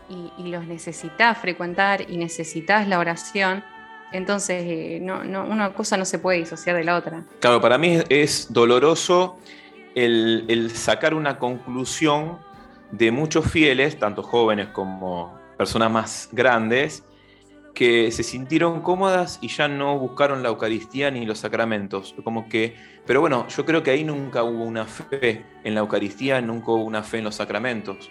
Y, 0.08 0.32
y 0.38 0.48
los 0.48 0.66
necesitas 0.66 1.38
frecuentar 1.38 2.10
y 2.10 2.16
necesitas 2.16 2.88
la 2.88 2.98
oración. 2.98 3.62
Entonces, 4.10 4.62
eh, 4.66 5.00
no, 5.02 5.20
una 5.44 5.74
cosa 5.74 5.96
no 5.96 6.04
se 6.04 6.18
puede 6.18 6.38
disociar 6.38 6.76
de 6.76 6.84
la 6.84 6.96
otra. 6.96 7.24
Claro, 7.40 7.60
para 7.60 7.76
mí 7.76 7.96
es, 7.96 8.04
es 8.08 8.52
doloroso 8.52 9.38
el, 9.94 10.44
el 10.48 10.70
sacar 10.70 11.12
una 11.12 11.38
conclusión 11.38 12.38
de 12.90 13.10
muchos 13.10 13.50
fieles, 13.50 13.98
tanto 13.98 14.22
jóvenes 14.22 14.68
como 14.68 15.38
personas 15.58 15.90
más 15.90 16.28
grandes, 16.32 17.04
que 17.74 18.10
se 18.10 18.22
sintieron 18.22 18.80
cómodas 18.80 19.38
y 19.40 19.48
ya 19.48 19.68
no 19.68 19.98
buscaron 19.98 20.42
la 20.42 20.48
Eucaristía 20.48 21.10
ni 21.10 21.26
los 21.26 21.38
sacramentos. 21.38 22.14
Como 22.24 22.48
que, 22.48 22.74
pero 23.06 23.20
bueno, 23.20 23.46
yo 23.48 23.64
creo 23.64 23.82
que 23.82 23.90
ahí 23.90 24.04
nunca 24.04 24.42
hubo 24.42 24.64
una 24.64 24.84
fe 24.84 25.44
en 25.62 25.74
la 25.74 25.80
Eucaristía, 25.80 26.40
nunca 26.40 26.72
hubo 26.72 26.82
una 26.82 27.02
fe 27.02 27.18
en 27.18 27.24
los 27.24 27.36
sacramentos. 27.36 28.10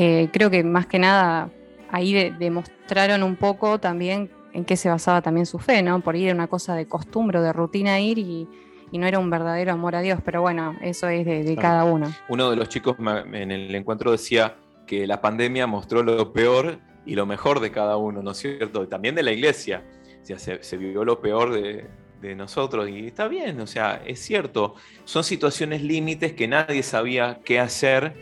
Eh, 0.00 0.28
creo 0.32 0.48
que 0.48 0.62
más 0.62 0.86
que 0.86 1.00
nada 1.00 1.50
ahí 1.90 2.12
de- 2.12 2.30
demostraron 2.30 3.24
un 3.24 3.34
poco 3.34 3.80
también 3.80 4.30
en 4.52 4.64
qué 4.64 4.76
se 4.76 4.88
basaba 4.88 5.22
también 5.22 5.44
su 5.44 5.58
fe, 5.58 5.82
¿no? 5.82 6.00
Por 6.00 6.14
ir 6.14 6.26
era 6.26 6.34
una 6.34 6.46
cosa 6.46 6.76
de 6.76 6.86
costumbre 6.86 7.40
o 7.40 7.42
de 7.42 7.52
rutina 7.52 7.98
ir 7.98 8.16
y, 8.18 8.46
y 8.92 8.98
no 8.98 9.06
era 9.08 9.18
un 9.18 9.28
verdadero 9.28 9.72
amor 9.72 9.96
a 9.96 10.00
Dios, 10.00 10.20
pero 10.24 10.40
bueno, 10.40 10.76
eso 10.82 11.08
es 11.08 11.26
de, 11.26 11.42
de 11.42 11.54
Claro. 11.54 11.60
cada 11.60 11.84
uno. 11.84 12.14
Uno 12.28 12.48
de 12.50 12.56
los 12.56 12.68
chicos 12.68 12.96
en 12.98 13.50
el 13.50 13.74
encuentro 13.74 14.12
decía 14.12 14.54
que 14.86 15.04
la 15.06 15.20
pandemia 15.20 15.66
mostró 15.66 16.04
lo 16.04 16.32
peor 16.32 16.78
y 17.04 17.16
lo 17.16 17.26
mejor 17.26 17.58
de 17.58 17.70
cada 17.72 17.96
uno, 17.96 18.22
¿no 18.22 18.30
es 18.30 18.38
cierto? 18.38 18.86
También 18.86 19.16
de 19.16 19.22
la 19.24 19.32
iglesia. 19.32 19.82
O 20.22 20.24
sea, 20.24 20.38
se, 20.38 20.62
se 20.62 20.76
vio 20.76 21.04
lo 21.04 21.20
peor 21.20 21.52
de, 21.52 21.86
de 22.20 22.34
nosotros 22.36 22.88
y 22.88 23.06
está 23.08 23.26
bien, 23.26 23.60
o 23.60 23.66
sea, 23.66 24.00
es 24.06 24.20
cierto. 24.20 24.74
Son 25.04 25.24
situaciones 25.24 25.82
límites 25.82 26.34
que 26.34 26.46
nadie 26.46 26.82
sabía 26.82 27.40
qué 27.44 27.58
hacer 27.60 28.14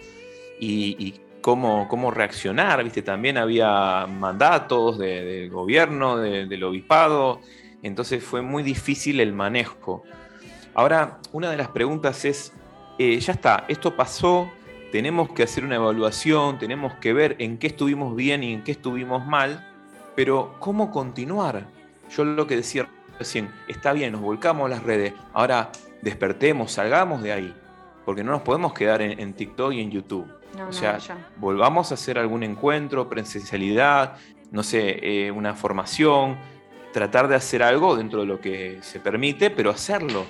y, 0.59 0.97
y 0.99 1.21
cómo, 1.46 2.10
reaccionar, 2.10 2.82
¿viste? 2.82 3.02
También 3.02 3.38
había 3.38 4.04
mandatos 4.08 4.98
de- 4.98 5.24
del 5.24 5.50
gobierno, 5.50 6.16
de- 6.16 6.46
del 6.46 6.64
obispado, 6.64 7.40
entonces 7.84 8.24
fue 8.24 8.42
muy 8.42 8.64
difícil 8.64 9.20
el 9.20 9.32
manejo. 9.32 10.02
Ahora, 10.74 11.18
una 11.30 11.48
de 11.48 11.56
las 11.56 11.68
preguntas 11.68 12.24
es, 12.24 12.52
eh, 12.98 13.16
ya 13.20 13.32
está, 13.32 13.64
esto 13.68 13.94
pasó, 13.94 14.50
tenemos 14.90 15.30
que 15.30 15.44
hacer 15.44 15.64
una 15.64 15.76
evaluación, 15.76 16.58
tenemos 16.58 16.94
que 16.94 17.12
ver 17.12 17.36
en 17.38 17.58
qué 17.58 17.68
estuvimos 17.68 18.16
bien 18.16 18.42
y 18.42 18.52
en 18.52 18.64
qué 18.64 18.72
estuvimos 18.72 19.24
mal, 19.24 19.64
pero 20.16 20.56
¿cómo 20.58 20.90
continuar? 20.90 21.68
Yo 22.10 22.24
lo 22.24 22.48
que 22.48 22.56
decía 22.56 22.88
recién, 23.20 23.50
está 23.68 23.92
bien, 23.92 24.10
nos 24.10 24.20
volcamos 24.20 24.66
a 24.66 24.68
las 24.68 24.82
redes, 24.82 25.12
ahora 25.32 25.70
despertemos, 26.02 26.72
salgamos 26.72 27.22
de 27.22 27.32
ahí, 27.32 27.54
porque 28.04 28.24
no 28.24 28.32
nos 28.32 28.42
podemos 28.42 28.72
quedar 28.72 29.00
en 29.00 29.32
TikTok 29.32 29.72
y 29.74 29.80
en 29.80 29.92
YouTube. 29.92 30.26
No, 30.56 30.62
o 30.64 30.66
no, 30.66 30.72
sea, 30.72 30.98
ya. 30.98 31.16
volvamos 31.36 31.90
a 31.90 31.94
hacer 31.94 32.18
algún 32.18 32.42
encuentro, 32.42 33.08
presencialidad, 33.08 34.16
no 34.50 34.62
sé, 34.62 34.98
eh, 35.26 35.30
una 35.30 35.54
formación, 35.54 36.36
tratar 36.92 37.28
de 37.28 37.34
hacer 37.34 37.62
algo 37.62 37.96
dentro 37.96 38.20
de 38.20 38.26
lo 38.26 38.40
que 38.40 38.78
se 38.80 38.98
permite, 39.00 39.50
pero 39.50 39.70
hacerlo. 39.70 40.25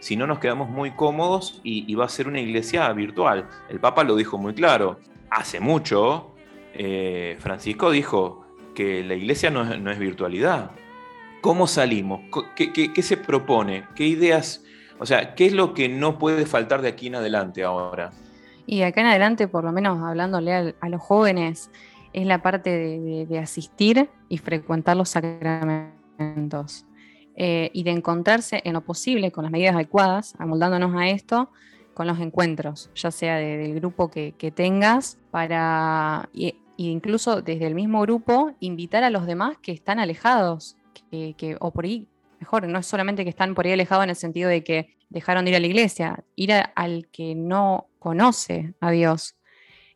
Si 0.00 0.16
no 0.16 0.26
nos 0.26 0.38
quedamos 0.38 0.68
muy 0.68 0.90
cómodos 0.92 1.60
y, 1.62 1.90
y 1.90 1.94
va 1.94 2.04
a 2.06 2.08
ser 2.08 2.26
una 2.28 2.40
iglesia 2.40 2.90
virtual. 2.92 3.48
El 3.68 3.80
Papa 3.80 4.02
lo 4.04 4.16
dijo 4.16 4.38
muy 4.38 4.54
claro. 4.54 4.98
Hace 5.30 5.60
mucho, 5.60 6.34
eh, 6.74 7.36
Francisco 7.40 7.90
dijo 7.90 8.44
que 8.74 9.02
la 9.04 9.14
iglesia 9.14 9.50
no 9.50 9.62
es, 9.62 9.80
no 9.80 9.90
es 9.90 9.98
virtualidad. 9.98 10.70
¿Cómo 11.42 11.66
salimos? 11.66 12.20
Co- 12.30 12.46
¿Qué, 12.54 12.72
qué- 12.72 12.92
qué 12.92 13.02
se 13.02 13.16
propone? 13.16 13.84
¿Qué 13.94 14.04
ideas? 14.06 14.62
O 14.98 15.06
sea, 15.06 15.34
¿qué 15.34 15.46
es 15.46 15.52
lo 15.54 15.72
que 15.74 15.88
no 15.88 16.18
puede 16.18 16.44
faltar 16.44 16.82
de 16.82 16.88
aquí 16.88 17.06
en 17.06 17.14
adelante 17.16 17.62
ahora? 17.64 18.10
Y 18.72 18.82
acá 18.82 19.00
en 19.00 19.08
adelante, 19.08 19.48
por 19.48 19.64
lo 19.64 19.72
menos 19.72 20.00
hablándole 20.00 20.54
a, 20.80 20.88
los 20.88 21.02
jóvenes, 21.02 21.72
es 22.12 22.24
la 22.24 22.40
parte 22.40 22.70
de, 23.28 23.38
asistir 23.40 24.08
y 24.28 24.38
frecuentar 24.38 24.96
los 24.96 25.08
sacramentos. 25.08 26.86
Eh, 27.34 27.70
y 27.72 27.82
de 27.82 27.90
encontrarse 27.90 28.60
en 28.64 28.74
lo 28.74 28.82
posible 28.82 29.32
con 29.32 29.42
las 29.42 29.50
medidas 29.50 29.74
adecuadas, 29.74 30.34
amoldándonos 30.38 30.94
a 30.94 31.08
esto, 31.08 31.50
con 31.94 32.06
los 32.06 32.20
encuentros, 32.20 32.92
ya 32.94 33.10
sea 33.10 33.38
de- 33.38 33.56
del 33.56 33.74
grupo 33.74 34.08
que, 34.08 34.52
tengas, 34.54 35.18
para, 35.32 36.28
y 36.32 36.54
incluso 36.76 37.42
desde 37.42 37.66
el 37.66 37.74
mismo 37.74 38.00
grupo, 38.02 38.52
invitar 38.60 39.02
a 39.02 39.10
los 39.10 39.26
demás 39.26 39.58
que 39.60 39.72
están 39.72 39.98
alejados, 39.98 40.76
que, 41.10 41.34
que- 41.36 41.56
o 41.58 41.72
por 41.72 41.86
ahí, 41.86 42.06
mejor, 42.38 42.68
no 42.68 42.78
es 42.78 42.86
solamente 42.86 43.24
que 43.24 43.30
están 43.30 43.56
por 43.56 43.66
ahí 43.66 43.72
alejados 43.72 44.04
en 44.04 44.10
el 44.10 44.16
sentido 44.16 44.48
de 44.48 44.62
que 44.62 44.94
dejaron 45.08 45.44
de 45.44 45.50
ir 45.50 45.56
a 45.56 45.60
la 45.60 45.66
iglesia, 45.66 46.22
ir 46.36 46.52
a- 46.52 46.72
al 46.76 47.08
que 47.08 47.34
no 47.34 47.88
conoce 48.00 48.74
a 48.80 48.90
Dios 48.90 49.36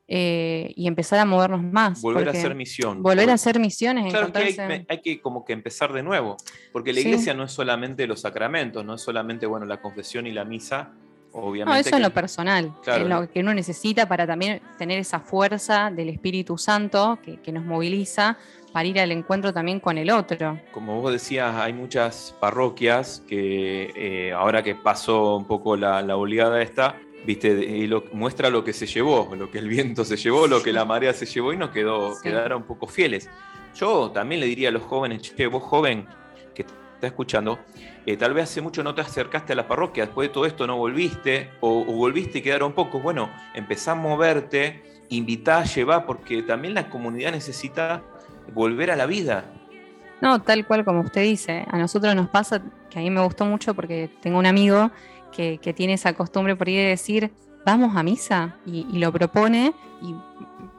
eh, 0.07 0.73
y 0.77 0.87
empezar 0.87 1.19
a 1.19 1.25
movernos 1.25 1.63
más. 1.63 2.03
Volver 2.03 2.29
a 2.29 2.33
hacer 2.33 2.55
misión. 2.55 3.03
Volver 3.03 3.27
Vol- 3.27 3.31
a 3.31 3.35
hacer 3.35 3.59
misiones, 3.59 4.13
Claro 4.13 4.31
que 4.33 4.85
hay, 4.89 5.01
que 5.01 5.21
como 5.21 5.45
que 5.47 5.55
empezar 5.55 5.93
de 5.95 6.03
nuevo, 6.03 6.37
porque 6.73 6.93
la 6.93 7.01
Sí. 7.01 7.09
iglesia 7.09 7.33
no 7.35 7.45
es 7.45 7.53
solamente 7.53 8.07
los 8.07 8.21
sacramentos, 8.21 8.85
no 8.85 8.95
es 8.95 9.01
solamente 9.01 9.47
bueno 9.47 9.65
la 9.67 9.81
confesión 9.81 10.27
y 10.27 10.33
la 10.33 10.45
misa, 10.45 10.91
No, 11.33 11.41
obviamente. 11.41 11.81
eso 11.81 11.97
en 11.97 12.03
que- 12.03 12.09
lo 12.09 12.15
personal, 12.15 12.73
Claro. 12.83 13.03
es 13.03 13.09
lo 13.09 13.31
que 13.33 13.41
uno 13.41 13.55
necesita 13.55 14.07
para 14.07 14.27
también 14.27 14.61
tener 14.77 14.99
esa 14.99 15.21
fuerza 15.21 15.91
del 15.91 16.11
Espíritu 16.11 16.59
Santo 16.59 17.19
que, 17.25 17.39
que 17.41 17.51
nos 17.51 17.65
moviliza 17.65 18.37
para 18.75 18.87
ir 18.87 19.01
al 19.01 19.11
encuentro 19.11 19.55
también 19.55 19.81
con 19.81 19.97
el 19.97 20.11
otro. 20.11 20.61
Como 20.73 21.01
vos 21.01 21.13
decías, 21.13 21.55
hay 21.55 21.73
muchas 21.73 22.37
parroquias 22.41 23.23
que 23.27 23.91
eh, 23.97 24.33
ahora 24.33 24.63
que 24.63 24.75
pasó 24.75 25.37
un 25.37 25.47
poco 25.47 25.77
la, 25.77 26.03
la 26.03 26.17
oleada 26.19 26.61
esta, 26.61 26.97
viste, 27.25 27.49
y 27.53 27.87
lo- 27.87 28.05
muestra 28.13 28.51
lo 28.51 28.63
que 28.65 28.73
se 28.73 28.87
llevó, 28.87 29.35
lo 29.37 29.51
que 29.51 29.59
el 29.59 29.69
viento 29.69 30.05
se 30.05 30.17
llevó, 30.17 30.47
lo 30.47 30.63
que 30.63 30.73
la 30.73 30.85
marea 30.85 31.13
se 31.13 31.27
llevó 31.27 31.53
y 31.53 31.57
nos 31.57 31.71
quedó, 31.71 32.15
Sí. 32.15 32.23
quedaron 32.25 32.63
un 32.63 32.69
poco 32.69 32.87
fieles. 32.87 33.29
Yo 33.75 34.11
también 34.13 34.41
le 34.41 34.47
diría 34.47 34.69
a 34.69 34.73
los 34.73 34.83
jóvenes, 34.83 35.23
che, 35.23 35.47
vos 35.47 35.63
joven 35.63 36.07
que 36.55 36.63
está 36.63 37.07
escuchando, 37.09 37.59
eh, 38.07 38.17
tal 38.17 38.35
vez 38.35 38.45
hace 38.45 38.61
mucho 38.61 38.83
no 38.85 38.95
te 38.95 39.01
acercaste 39.01 39.53
a 39.53 39.57
la 39.57 39.67
parroquia, 39.67 40.05
después 40.07 40.29
de 40.29 40.35
todo 40.35 40.47
esto 40.47 40.67
no 40.67 40.77
volviste, 40.77 41.51
o, 41.61 41.81
o 41.81 41.93
volviste 41.93 42.39
y 42.39 42.43
quedaron 42.43 42.73
pocos. 42.73 43.03
Bueno, 43.03 43.31
empezá 43.55 43.93
a 43.93 43.95
moverte, 43.97 44.83
invitá, 45.09 45.65
llevá, 45.65 46.07
porque 46.07 46.43
también 46.43 46.75
la 46.75 46.89
comunidad 46.91 47.33
necesita 47.33 48.03
volver 48.53 48.91
a 48.91 48.97
la 48.97 49.07
vida. 49.07 49.45
No, 50.21 50.41
tal 50.41 50.65
cual 50.67 50.85
como 50.85 51.01
usted 51.01 51.23
dice, 51.23 51.65
a 51.69 51.77
nosotros 51.77 52.15
nos 52.15 52.29
pasa, 52.29 52.63
que 52.91 52.99
a 52.99 53.03
mí 53.03 53.11
me 53.11 53.21
gustó 53.23 53.45
mucho 53.45 53.75
porque 53.75 54.09
tengo 54.23 54.39
un 54.39 54.47
amigo 54.47 54.91
que, 55.35 55.75
tiene 55.75 55.95
esa 55.95 56.13
costumbre 56.15 56.57
por 56.57 56.69
ahí 56.69 56.77
de 56.77 56.85
decir, 56.85 57.31
vamos 57.65 57.97
a 57.97 58.03
misa, 58.03 58.57
y, 58.67 58.99
lo 58.99 59.13
propone, 59.13 59.73
y 60.03 60.15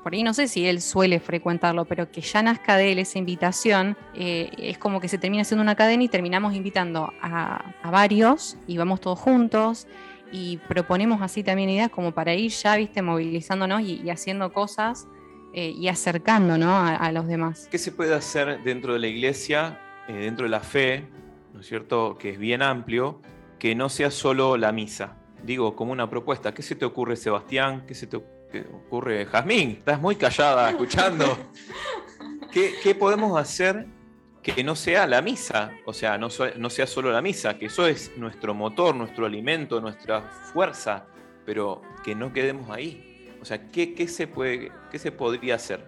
por 0.04 0.14
ahí 0.14 0.24
no 0.24 0.34
sé 0.34 0.48
si 0.48 0.66
él 0.68 0.82
suele 0.82 1.20
frecuentarlo, 1.20 1.86
pero 1.86 2.12
que 2.12 2.22
ya 2.22 2.42
nazca 2.42 2.78
de 2.78 2.92
él 2.92 3.00
esa 3.00 3.20
invitación, 3.20 3.98
eh, 4.14 4.50
es 4.58 4.78
como 4.78 5.00
que 5.00 5.08
se 5.08 5.18
termina 5.18 5.42
haciendo 5.42 5.62
una 5.62 5.76
cadena 5.76 6.04
y 6.04 6.08
terminamos 6.08 6.54
invitando 6.56 7.12
a, 7.22 7.74
varios, 7.92 8.58
y 8.68 8.78
vamos 8.78 9.02
todos 9.02 9.20
juntos, 9.20 9.88
y 10.32 10.58
proponemos 10.68 11.22
así 11.22 11.44
también 11.44 11.70
ideas 11.70 11.90
como 11.90 12.12
para 12.12 12.34
ir 12.34 12.52
ya, 12.52 12.76
viste, 12.78 13.02
movilizándonos 13.02 13.82
y, 13.82 14.02
y 14.04 14.10
haciendo 14.10 14.52
cosas 14.52 15.08
eh, 15.54 15.70
y 15.70 15.88
acercándonos 15.88 16.70
a, 16.70 16.96
a 16.96 17.12
los 17.12 17.28
demás. 17.28 17.68
¿Qué 17.72 17.78
se 17.78 17.92
puede 17.92 18.14
hacer 18.14 18.62
dentro 18.64 18.94
de 18.94 19.00
la 19.00 19.08
iglesia, 19.08 19.80
eh, 20.08 20.14
dentro 20.14 20.44
de 20.44 20.50
la 20.50 20.60
fe, 20.60 21.06
¿no 21.54 21.62
es 21.62 21.68
cierto? 21.68 22.18
Que 22.18 22.32
es 22.32 22.38
bien 22.38 22.62
amplio, 22.62 23.22
que 23.66 23.74
no 23.74 23.90
sea 23.90 24.12
solo 24.12 24.58
la 24.58 24.72
misa. 24.72 25.18
Digo, 25.42 25.76
como 25.76 25.92
una 25.92 26.08
propuesta. 26.08 26.54
¿Qué 26.54 26.62
se 26.62 26.76
te 26.76 26.86
ocurre, 26.86 27.16
Sebastián? 27.16 27.84
¿Qué 27.88 27.96
se 27.96 28.06
te 28.06 28.16
ocurre, 28.16 29.26
Jazmín? 29.26 29.72
Estás 29.80 30.00
muy 30.00 30.16
callada 30.18 30.70
escuchando. 30.70 31.26
¿Qué, 32.52 32.76
qué 32.84 32.94
podemos 32.94 33.36
hacer 33.42 33.88
que 34.44 34.64
no 34.64 34.76
sea 34.76 35.08
la 35.08 35.20
misa? 35.24 35.72
O 35.88 35.94
sea, 35.94 36.16
no, 36.20 36.30
so- 36.30 36.54
no 36.60 36.70
sea 36.70 36.86
solo 36.86 37.12
la 37.12 37.24
misa, 37.24 37.58
que 37.58 37.66
eso 37.66 37.88
es 37.88 38.12
nuestro 38.18 38.54
motor, 38.54 38.96
nuestro 38.96 39.26
alimento, 39.26 39.82
nuestra 39.82 40.22
fuerza, 40.22 41.08
pero 41.44 41.82
que 42.04 42.14
no 42.14 42.32
quedemos 42.32 42.70
ahí. 42.70 43.34
O 43.42 43.46
sea, 43.46 43.66
¿qué, 43.72 43.96
qué 43.96 44.08
se, 44.08 44.28
puede, 44.28 44.72
qué 44.92 45.00
se 45.00 45.12
podría 45.12 45.56
hacer? 45.56 45.84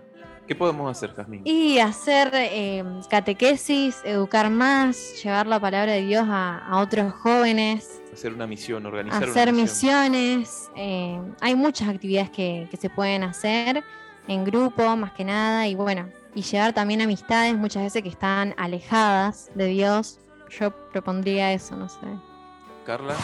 ¿Qué 0.48 0.56
podemos 0.56 0.90
hacer, 0.90 1.14
Jazmín? 1.14 1.42
Y 1.44 1.80
hacer 1.80 2.32
eh, 2.34 2.84
catequesis, 3.10 4.02
educar 4.06 4.50
más, 4.50 5.22
llevar 5.22 5.46
la 5.46 5.60
palabra 5.60 5.92
de 5.92 6.02
Dios 6.02 6.26
a, 6.28 6.60
a 6.66 6.80
otros 6.80 7.14
jóvenes, 7.14 8.02
Hacer 8.14 8.34
una 8.34 8.48
misión, 8.48 8.86
organizar 8.86 9.24
hacer 9.26 9.50
una 9.50 9.62
misión. 9.62 10.12
misiones. 10.12 10.72
eh, 10.76 11.22
hay 11.42 11.54
muchas 11.56 11.90
actividades 11.90 12.32
que, 12.32 12.68
que 12.72 12.78
se 12.78 12.90
pueden 12.90 13.24
hacer 13.24 13.84
en 14.28 14.44
grupo, 14.44 14.96
más 14.96 15.12
que 15.12 15.24
nada, 15.24 15.68
y 15.68 15.76
bueno, 15.76 16.10
y 16.34 16.42
llevar 16.42 16.74
también 16.74 17.02
amistades 17.02 17.56
muchas 17.56 17.84
veces 17.84 18.02
que 18.02 18.10
están 18.10 18.56
alejadas 18.58 19.52
de 19.54 19.66
Dios. 19.68 20.20
Yo 20.60 20.72
propondría 20.92 21.52
eso, 21.54 21.76
no 21.76 21.90
sé. 21.90 21.98
Carla, 22.86 23.16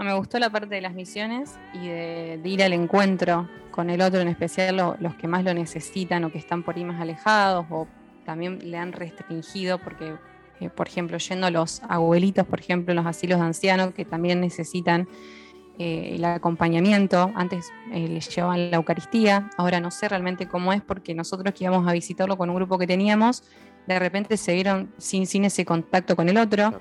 Me 0.00 0.14
gustó 0.14 0.38
la 0.38 0.48
parte 0.50 0.74
de 0.74 0.80
las 0.80 0.94
misiones 0.94 1.58
y 1.74 1.88
de, 1.88 2.40
ir 2.44 2.62
al 2.62 2.72
encuentro 2.72 3.48
con 3.70 3.90
el 3.90 4.00
otro, 4.00 4.20
en 4.20 4.28
especial 4.28 4.76
lo- 4.76 4.96
los 4.98 5.14
que 5.14 5.28
más 5.28 5.44
lo 5.44 5.52
necesitan 5.52 6.24
o 6.24 6.32
que 6.32 6.38
están 6.38 6.62
por 6.62 6.76
ahí 6.76 6.84
más 6.84 7.00
alejados 7.00 7.66
o 7.70 7.86
también 8.24 8.58
le 8.70 8.78
han 8.78 8.92
restringido 8.92 9.78
porque, 9.78 10.14
eh, 10.60 10.70
por 10.70 10.88
ejemplo, 10.88 11.18
yendo 11.18 11.46
a 11.46 11.50
los 11.50 11.82
abuelitos, 11.88 12.46
por 12.46 12.60
ejemplo, 12.60 12.94
los 12.94 13.04
asilos 13.06 13.38
de 13.40 13.46
ancianos 13.46 13.92
que 13.92 14.04
también 14.04 14.40
necesitan 14.40 15.06
eh, 15.78 16.12
el 16.14 16.24
acompañamiento. 16.24 17.30
Antes 17.34 17.70
eh, 17.92 18.08
les 18.08 18.34
llevaban 18.34 18.70
la 18.70 18.76
Eucaristía, 18.78 19.50
ahora 19.58 19.80
no 19.80 19.90
sé 19.90 20.08
realmente 20.08 20.46
cómo 20.48 20.72
es 20.72 20.82
porque 20.82 21.14
nosotros 21.14 21.54
que 21.54 21.64
íbamos 21.64 21.86
a 21.86 21.92
visitarlo 21.92 22.36
con 22.38 22.48
un 22.50 22.56
grupo 22.56 22.78
que 22.78 22.86
teníamos, 22.86 23.42
de 23.86 23.98
repente 23.98 24.36
se 24.36 24.54
vieron 24.54 24.92
sin, 24.98 25.26
sin 25.26 25.44
ese 25.44 25.64
contacto 25.64 26.16
con 26.16 26.28
el 26.28 26.38
otro. 26.38 26.80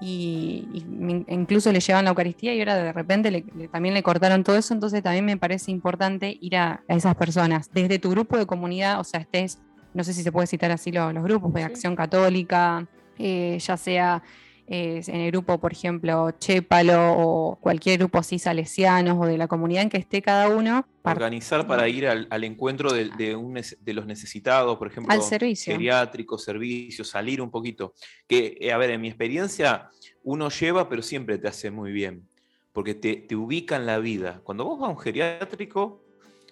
Y, 0.00 0.68
y 0.72 1.34
incluso 1.34 1.72
le 1.72 1.80
llevan 1.80 2.04
la 2.04 2.10
Eucaristía 2.10 2.54
y 2.54 2.60
ahora 2.60 2.76
de 2.76 2.92
repente 2.92 3.30
le- 3.30 3.44
le- 3.56 3.68
también 3.68 3.94
le 3.94 4.02
cortaron 4.02 4.44
todo 4.44 4.56
eso, 4.56 4.72
entonces 4.72 5.02
también 5.02 5.24
me 5.24 5.36
parece 5.36 5.70
importante 5.72 6.36
ir 6.40 6.56
a, 6.56 6.82
a 6.88 6.94
esas 6.94 7.16
personas, 7.16 7.68
desde 7.72 7.98
tu 7.98 8.10
grupo 8.10 8.36
de 8.38 8.46
comunidad, 8.46 9.00
o 9.00 9.04
sea, 9.04 9.20
estés, 9.20 9.58
no 9.94 10.04
sé 10.04 10.12
si 10.12 10.22
se 10.22 10.30
puede 10.30 10.46
citar 10.46 10.70
así 10.70 10.92
lo- 10.92 11.12
los, 11.12 11.24
grupos, 11.24 11.52
de 11.52 11.64
Acción 11.64 11.96
Católica, 11.96 12.86
eh, 13.18 13.58
ya 13.60 13.76
sea 13.76 14.22
eh, 14.70 15.02
en 15.06 15.20
el 15.20 15.30
grupo, 15.30 15.58
por 15.58 15.72
ejemplo, 15.72 16.30
Chépalo 16.38 17.12
o 17.16 17.56
cualquier 17.56 17.98
grupo 17.98 18.18
así 18.18 18.38
salesianos 18.38 19.16
o 19.18 19.26
de 19.26 19.38
la 19.38 19.48
comunidad 19.48 19.82
en 19.82 19.88
que 19.90 19.96
esté 19.96 20.20
cada 20.22 20.48
uno, 20.48 20.86
Organizar 21.02 21.66
para 21.66 21.88
ir 21.88 22.06
al, 22.06 22.26
al 22.28 22.44
encuentro 22.44 22.92
de, 22.92 23.08
de 23.16 23.34
un 23.34 23.54
de 23.54 23.94
los 23.94 24.04
necesitados, 24.04 24.76
por 24.76 24.88
ejemplo, 24.88 25.10
Al 25.12 25.22
servicio. 25.22 25.72
geriátricos, 25.72 26.44
servicios, 26.44 27.08
salir 27.08 27.40
un 27.40 27.50
poquito. 27.50 27.94
Que, 28.26 28.58
eh, 28.60 28.72
a 28.72 28.76
ver, 28.76 28.90
en 28.90 29.00
mi 29.00 29.08
experiencia, 29.08 29.88
uno 30.22 30.50
lleva, 30.50 30.86
pero 30.90 31.00
siempre 31.00 31.38
te 31.38 31.48
hace 31.48 31.70
muy 31.70 31.92
bien, 31.92 32.28
porque 32.74 32.94
te, 32.94 33.16
te 33.16 33.34
ubica 33.36 33.76
en 33.76 33.86
la 33.86 33.98
vida. 33.98 34.42
Cuando 34.44 34.64
vos 34.66 34.78
vas 34.78 34.90
a 34.90 34.92
un 34.92 34.98
geriátrico, 34.98 36.04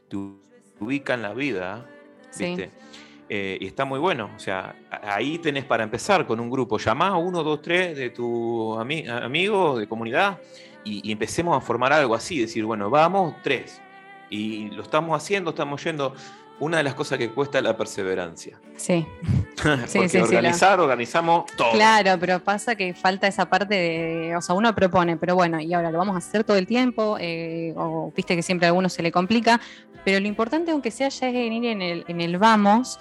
te 0.09 0.17
ubica 0.81 1.13
en 1.13 1.23
la 1.23 1.35
vida, 1.35 1.87
Sí. 2.31 2.57
Eh, 3.29 3.59
y 3.61 3.67
está 3.67 3.85
muy 3.85 3.99
bueno. 3.99 4.31
O 4.37 4.39
sea, 4.39 4.77
ahí 5.03 5.39
tenés 5.39 5.65
para 5.65 5.83
empezar 5.83 6.27
con 6.27 6.39
un 6.39 6.49
grupo. 6.51 6.79
Llamá 6.79 7.09
a 7.09 7.17
uno, 7.17 7.43
dos, 7.43 7.61
tres 7.61 7.97
de 7.97 8.11
tu 8.11 8.75
ami- 8.79 9.09
amigo, 9.09 9.79
de 9.79 9.89
comunidad, 9.89 10.39
y, 10.85 11.09
y 11.09 11.13
empecemos 11.13 11.57
a 11.57 11.61
formar 11.61 11.93
algo 11.93 12.15
así. 12.15 12.41
Decir, 12.41 12.65
bueno, 12.65 12.89
vamos, 12.91 13.35
tres. 13.43 13.81
Y 14.31 14.71
lo 14.71 14.83
estamos 14.83 15.17
haciendo, 15.21 15.51
estamos 15.51 15.83
yendo. 15.83 16.15
Una 16.59 16.79
de 16.79 16.85
las 16.85 16.95
cosas 16.95 17.19
que 17.19 17.29
cuesta 17.31 17.59
es 17.59 17.65
la 17.65 17.77
perseverancia. 17.77 18.59
sí. 18.77 19.05
Porque 19.63 19.87
sí, 19.89 20.09
sí, 20.09 20.19
organizar, 20.19 20.79
organizamos 20.81 21.47
todo. 21.57 21.73
Claro, 21.73 22.19
pero 22.21 22.41
pasa 22.41 22.77
que 22.77 22.95
falta 22.95 23.27
esa 23.27 23.49
parte 23.49 23.75
de, 23.75 24.37
o 24.37 24.41
sea, 24.41 24.55
uno 24.55 24.75
propone, 24.75 25.17
pero 25.17 25.35
bueno, 25.35 25.61
y 25.61 25.73
ahora 25.75 25.91
lo 25.91 25.99
vamos 25.99 26.15
a 26.15 26.19
hacer 26.19 26.45
todo 26.45 26.57
el 26.57 26.67
tiempo, 26.67 27.17
eh, 27.21 27.73
o 27.77 28.13
viste 28.17 28.37
que 28.37 28.43
siempre 28.43 28.67
a 28.67 28.69
algunos 28.71 28.93
se 28.93 29.03
le 29.03 29.11
complica, 29.13 29.61
pero 30.05 30.21
lo 30.21 30.27
importante, 30.29 30.71
aunque 30.71 30.91
sea, 30.91 31.09
ya 31.09 31.29
es 31.29 31.35
en 31.35 31.53
ir 31.53 31.65
en 31.67 31.83
el, 31.83 32.05
en 32.07 32.21
el 32.21 32.39
vamos, 32.39 32.99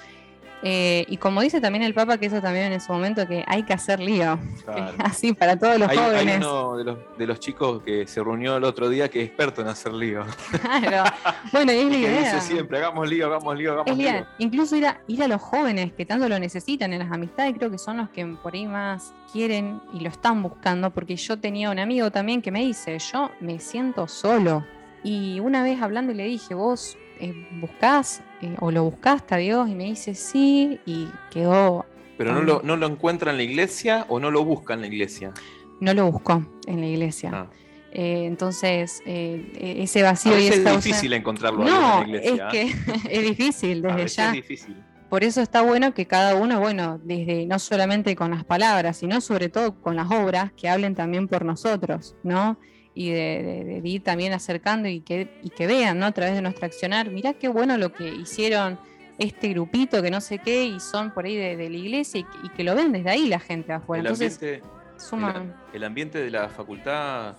eh, 0.68 1.06
y 1.08 1.18
como 1.18 1.42
dice 1.42 1.62
también 1.62 1.84
el 1.84 1.94
Papa, 1.94 2.18
que 2.18 2.26
eso 2.26 2.42
también 2.42 2.74
en 2.74 2.82
su 2.82 2.92
momento, 2.92 3.28
que 3.28 3.44
hay 3.48 3.62
que 3.64 3.74
hacer 3.74 4.00
lío, 4.00 4.40
Claro. 4.66 4.94
así 5.04 5.32
para 5.34 5.58
todos 5.60 5.78
los 5.78 5.88
Hay, 5.88 5.98
hay 6.00 6.04
jóvenes. 6.06 6.38
uno 6.38 6.78
de 6.78 6.84
los, 6.84 6.98
de 7.20 7.28
los 7.28 7.40
chicos 7.40 7.84
que 7.84 8.08
se 8.08 8.24
reunió 8.24 8.58
el 8.58 8.64
otro 8.64 8.90
día 8.90 9.08
que 9.08 9.22
es 9.22 9.28
experto 9.28 9.62
en 9.62 9.68
hacer 9.68 9.94
lío. 9.94 10.26
Claro. 10.82 11.12
Bueno, 11.52 11.72
y 11.72 11.76
es 11.78 11.86
la 11.90 11.98
Y 11.98 12.02
que 12.02 12.08
idea. 12.10 12.34
dice 12.34 12.42
siempre, 12.42 12.78
hagamos 12.80 13.08
lío, 13.08 13.28
hagamos 13.28 13.56
lío, 13.58 13.72
hagamos 13.74 13.92
Es 13.92 13.98
lío. 13.98 14.26
Incluso 14.40 14.76
ir 14.76 14.88
a, 14.88 15.00
ir 15.08 15.22
a 15.24 15.28
los 15.28 15.40
jóvenes 15.42 15.94
que 15.94 16.06
tanto 16.06 16.28
lo 16.28 16.40
necesitan 16.40 16.92
en 16.94 17.00
las 17.00 17.12
amistades, 17.12 17.54
creo 17.56 17.70
que 17.70 17.78
son 17.78 17.98
los 17.98 18.10
que 18.10 18.26
por 18.26 18.56
ahí 18.56 18.66
más 18.66 19.14
quieren 19.32 19.82
y 19.94 20.00
lo 20.00 20.10
están 20.10 20.42
buscando, 20.42 20.90
porque 20.90 21.16
yo 21.16 21.38
tenía 21.40 21.70
un 21.70 21.78
amigo 21.78 22.10
también 22.10 22.42
que 22.42 22.52
me 22.52 22.62
dice, 22.62 22.98
yo 22.98 23.30
me 23.40 23.60
siento 23.60 24.08
solo. 24.08 24.66
Y 25.04 25.40
una 25.40 25.62
vez 25.62 25.80
hablando 25.82 26.12
le 26.14 26.24
dije, 26.24 26.56
vos 26.56 26.98
eh, 27.20 27.48
buscás 27.60 28.22
eh, 28.42 28.56
o 28.60 28.72
lo 28.72 28.84
buscaste 28.84 29.36
a 29.36 29.38
Dios 29.38 29.70
y 29.70 29.76
me 29.76 29.86
dice, 29.86 30.16
sí, 30.16 30.80
y 30.86 31.08
quedó, 31.32 31.86
Pero 32.18 32.34
no 32.34 32.42
lo, 32.42 32.62
no 32.64 32.76
lo 32.78 32.88
encuentra 32.88 33.32
en 33.32 33.38
la 33.38 33.44
iglesia 33.44 34.06
o 34.10 34.20
no 34.20 34.32
lo 34.32 34.44
busca 34.46 34.74
en 34.74 34.82
la 34.82 34.88
iglesia. 34.88 35.32
no 35.80 35.94
lo 35.94 36.12
buscó 36.12 36.46
en 36.68 36.82
la 36.82 36.88
iglesia. 36.88 37.32
Ah. 37.34 37.48
Eh, 37.92 38.26
entonces, 38.26 39.02
eh, 39.06 39.52
e- 39.58 39.84
ese 39.84 40.02
A 40.06 40.12
vacío 40.12 40.34
y 40.34 40.46
veces 40.50 40.60
esa 40.60 40.74
es 40.76 40.84
difícil 40.84 41.14
encontrarlo 41.14 41.64
No, 41.64 42.02
en 42.04 42.12
la 42.12 42.18
iglesia. 42.18 42.50
es 42.50 42.52
que 42.52 43.10
es 43.10 43.24
difícil 43.24 43.86
A 43.86 43.88
desde 43.90 43.96
veces 44.04 44.16
ya. 44.18 44.28
es 44.28 44.34
difícil. 44.34 44.76
Por 45.10 45.24
eso 45.24 45.42
está 45.42 45.62
bueno 45.62 45.94
que 45.94 46.06
cada 46.08 46.36
uno, 46.36 46.60
bueno, 46.60 47.00
desde 47.04 47.46
no 47.46 47.58
solamente 47.60 48.16
con 48.18 48.32
las 48.32 48.44
palabras, 48.44 48.98
sino 48.98 49.22
sobre 49.22 49.48
todo 49.50 49.80
con 49.80 49.96
las 49.96 50.12
obras, 50.12 50.52
que 50.54 50.68
hablen 50.68 50.94
también 50.96 51.28
por 51.30 51.46
nosotros, 51.46 52.16
¿no? 52.24 52.58
Y 52.98 53.10
de, 53.12 53.64
de- 53.66 53.82
de 53.82 53.90
ir 53.90 54.02
también 54.04 54.32
acercando 54.34 54.88
y 54.88 55.02
que, 55.02 55.28
y 55.44 55.50
que 55.50 55.68
vean, 55.68 56.00
¿no? 56.00 56.06
A 56.06 56.12
través 56.14 56.34
de 56.34 56.42
nuestro 56.42 56.66
accionar, 56.66 57.12
mirá 57.12 57.34
qué 57.34 57.50
bueno 57.50 57.78
lo 57.78 57.92
que 57.92 58.08
hicieron 58.08 58.80
este 59.18 59.50
grupito, 59.50 60.02
que 60.02 60.10
no 60.12 60.22
sé 60.22 60.40
qué, 60.40 60.64
y 60.66 60.80
son 60.80 61.12
por 61.14 61.26
ahí 61.26 61.36
de, 61.36 61.58
de 61.58 61.70
la 61.70 61.78
iglesia, 61.78 62.22
y, 62.22 62.24
que- 62.24 62.38
y 62.44 62.50
que 62.50 62.64
lo 62.64 62.74
ven 62.74 62.92
desde 62.94 63.10
ahí 63.10 63.28
la 63.28 63.40
gente 63.40 63.74
afuera. 63.74 64.00
el, 64.02 64.08
Entonces, 64.08 64.34
ambiente, 64.42 64.68
suma... 64.98 65.46
el, 65.72 65.76
el 65.78 65.84
ambiente 65.84 66.20
de 66.20 66.30
la 66.32 66.48
facultad, 66.50 67.36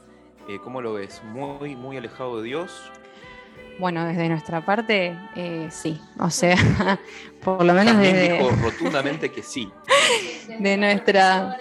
eh, 0.48 0.58
¿cómo 0.62 0.80
lo 0.82 0.92
ves? 0.94 1.22
¿Muy, 1.24 1.74
muy 1.74 1.96
alejado 1.96 2.38
de 2.42 2.44
Dios? 2.48 2.92
Bueno, 3.78 4.06
desde 4.06 4.28
nuestra 4.28 4.64
parte, 4.64 5.16
eh, 5.36 5.68
sí. 5.70 5.98
O 6.18 6.30
sea, 6.30 6.56
por 7.42 7.64
lo 7.64 7.72
menos 7.74 7.94
También 7.94 8.14
desde... 8.14 8.32
dijo 8.38 8.50
rotundamente 8.62 9.30
que 9.30 9.42
sí. 9.42 9.70
de 10.58 10.76
nuestra... 10.76 11.58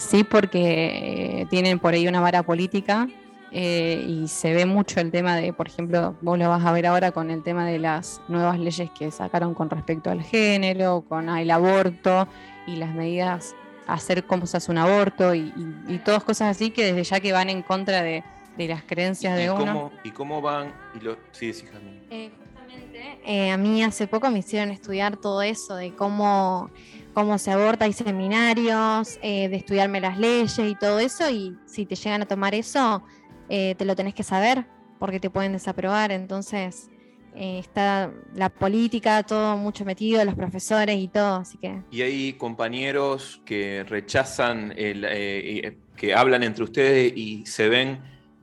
Sí, 0.00 0.24
porque 0.24 1.40
eh, 1.42 1.46
tienen 1.50 1.78
por 1.78 1.92
ahí 1.94 2.08
una 2.08 2.20
vara 2.20 2.42
política 2.42 3.06
eh, 3.52 4.02
y 4.08 4.28
se 4.28 4.54
ve 4.54 4.64
mucho 4.64 5.00
el 5.00 5.10
tema 5.10 5.36
de, 5.36 5.52
por 5.52 5.68
ejemplo, 5.68 6.16
vos 6.22 6.38
lo 6.38 6.48
vas 6.48 6.64
a 6.64 6.72
ver 6.72 6.86
ahora 6.86 7.12
con 7.12 7.30
el 7.30 7.42
tema 7.42 7.66
de 7.66 7.78
las 7.78 8.20
nuevas 8.28 8.58
leyes 8.58 8.90
que 8.98 9.10
sacaron 9.10 9.54
con 9.54 9.68
respecto 9.68 10.10
al 10.10 10.22
género, 10.22 11.04
con 11.08 11.28
el 11.28 11.50
aborto 11.50 12.26
y 12.66 12.76
las 12.76 12.94
medidas, 12.94 13.54
hacer 13.86 14.24
cómo 14.24 14.46
se 14.46 14.56
hace 14.56 14.70
un 14.70 14.78
aborto 14.78 15.34
y, 15.34 15.52
y- 15.88 15.94
y 15.94 15.98
todas 15.98 16.24
cosas 16.24 16.56
así 16.56 16.70
que 16.70 16.86
desde 16.92 17.04
ya 17.04 17.20
que 17.20 17.32
van 17.32 17.50
en 17.50 17.62
contra 17.62 18.02
de, 18.02 18.22
de 18.56 18.68
las 18.68 18.82
creencias 18.84 19.36
¿Y 19.38 19.42
de 19.42 19.50
uno. 19.50 19.58
cómo, 19.66 19.92
¿Y 20.04 20.10
cómo 20.12 20.40
van? 20.40 20.72
Y 20.98 21.00
lo, 21.04 21.16
sí, 21.32 21.52
sí. 21.52 21.66
Eh, 22.10 22.30
justamente, 22.38 23.18
eh, 23.26 23.50
a 23.50 23.56
mí 23.56 23.82
hace 23.82 24.06
poco 24.06 24.30
me 24.30 24.38
hicieron 24.38 24.70
estudiar 24.70 25.16
todo 25.16 25.42
eso 25.42 25.74
de 25.76 25.92
cómo, 25.94 26.70
cómo 27.14 27.38
se 27.38 27.50
aborta, 27.50 27.84
hay 27.84 27.92
seminarios, 27.92 29.18
eh, 29.22 29.48
de 29.48 29.56
estudiarme 29.56 30.00
las 30.00 30.18
leyes 30.18 30.58
y 30.58 30.74
todo 30.74 30.98
eso, 30.98 31.30
y 31.30 31.56
si 31.66 31.86
te 31.86 31.96
llegan 31.96 32.22
a 32.22 32.26
tomar 32.26 32.54
eso, 32.54 33.02
eh, 33.48 33.74
te 33.76 33.84
lo 33.84 33.96
tenés 33.96 34.14
que 34.14 34.22
saber 34.22 34.66
porque 34.98 35.18
te 35.18 35.30
pueden 35.30 35.52
desaprobar. 35.52 36.12
Entonces 36.12 36.90
eh, 37.34 37.60
está 37.60 38.12
la 38.34 38.48
política, 38.48 39.22
todo 39.22 39.56
mucho 39.56 39.84
metido, 39.84 40.24
los 40.24 40.34
profesores 40.34 40.96
y 40.96 41.08
todo, 41.08 41.36
así 41.36 41.58
que 41.58 41.82
Y 41.90 42.02
hay 42.02 42.32
compañeros 42.32 43.40
que 43.44 43.84
rechazan, 43.88 44.72
el, 44.76 45.04
eh, 45.04 45.66
eh, 45.66 45.78
que 45.96 46.14
hablan 46.14 46.42
entre 46.42 46.64
ustedes 46.64 47.12
y 47.14 47.46
se 47.46 47.68
ven 47.68 48.00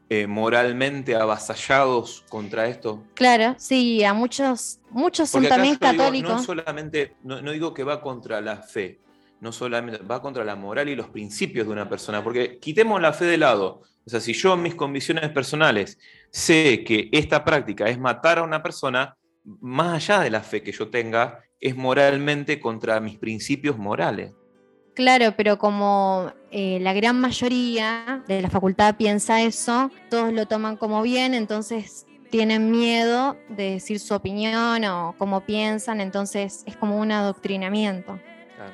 eh, 0.10 0.26
moralmente 0.28 1.16
avasallados 1.16 2.24
contra 2.30 2.68
esto. 2.68 3.04
claro, 3.14 3.56
sí, 3.58 4.04
a 4.04 4.14
muchos, 4.14 4.80
muchos 4.90 5.30
son 5.30 5.42
Porque 5.42 5.56
también 5.56 5.76
católicos. 5.76 6.32
no 6.32 6.42
solamente, 6.42 7.16
no, 7.24 7.42
no 7.42 7.52
digo 7.52 7.74
que 7.74 7.84
va 7.84 8.02
contra 8.02 8.40
la 8.40 8.58
fe, 8.58 9.02
no 9.42 9.52
solamente 9.52 10.04
va 10.04 10.22
contra 10.22 10.44
la 10.44 10.56
moral 10.56 10.90
y 10.90 10.96
los 10.96 11.10
principios 11.10 11.68
de 11.68 11.74
una 11.74 11.90
persona, 11.90 12.24
porque 12.24 12.58
quitemos 12.60 13.02
la 13.02 13.14
fe 13.14 13.26
de 13.26 13.38
lado. 13.38 13.82
O 14.06 14.10
sea, 14.10 14.22
si 14.22 14.32
yo 14.32 14.54
en 14.54 14.62
mis 14.62 14.76
convicciones 14.76 15.30
personales 15.32 16.00
sé 16.32 16.84
que 16.86 17.10
esta 17.12 17.44
práctica 17.44 17.90
es 17.90 18.00
matar 18.00 18.40
a 18.40 18.44
una 18.44 18.64
persona, 18.64 19.18
más 19.44 20.10
allá 20.10 20.24
de 20.24 20.30
la 20.30 20.42
fe 20.42 20.64
que 20.64 20.72
yo 20.72 20.90
tenga, 20.90 21.44
es 21.60 21.76
moralmente 21.76 22.60
contra 22.60 23.00
mis 23.02 23.18
principios 23.18 23.78
morales. 23.78 24.34
Claro, 24.98 25.36
pero 25.38 25.60
como 25.60 26.34
eh, 26.50 26.80
la 26.82 26.92
gran 26.92 27.22
mayoría 27.22 28.24
de 28.28 28.42
la 28.42 28.50
facultad 28.50 28.96
piensa 28.96 29.44
eso, 29.44 29.92
todos 30.10 30.34
lo 30.34 30.48
toman 30.48 30.76
como 30.76 31.04
bien, 31.04 31.36
entonces 31.36 32.08
tienen 32.32 32.72
miedo 32.72 33.38
de 33.48 33.74
decir 33.74 34.00
su 34.00 34.16
opinión 34.16 34.84
o 34.86 35.14
cómo 35.20 35.42
piensan, 35.42 36.02
entonces 36.02 36.64
es 36.66 36.76
como 36.78 36.98
un 36.98 37.12
adoctrinamiento. 37.12 38.20
Claro. 38.56 38.72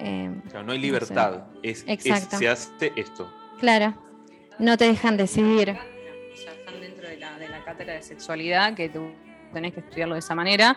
Eh, 0.00 0.34
Claro, 0.50 0.66
no 0.66 0.72
hay 0.72 0.78
No 0.78 0.82
sé. 0.82 0.86
libertad. 0.88 1.44
Es, 1.62 1.84
es- 1.86 2.06
Exacto. 2.06 2.38
se 2.38 2.48
hace 2.48 2.92
esto. 2.96 3.32
claro, 3.60 3.94
no 4.58 4.76
te 4.76 4.86
dejan 4.86 5.16
decidir. 5.16 5.70
O 5.70 6.36
sea, 6.36 6.52
están 6.54 6.80
dentro 6.80 7.06
de 7.08 7.18
la, 7.18 7.38
de 7.38 7.48
la 7.48 7.62
cátedra 7.64 7.94
de 7.94 8.02
sexualidad, 8.02 8.74
que 8.74 8.88
tú 8.88 9.12
tenés 9.52 9.74
que 9.74 9.78
estudiarlo 9.80 10.14
de 10.16 10.18
esa 10.18 10.34
manera. 10.34 10.76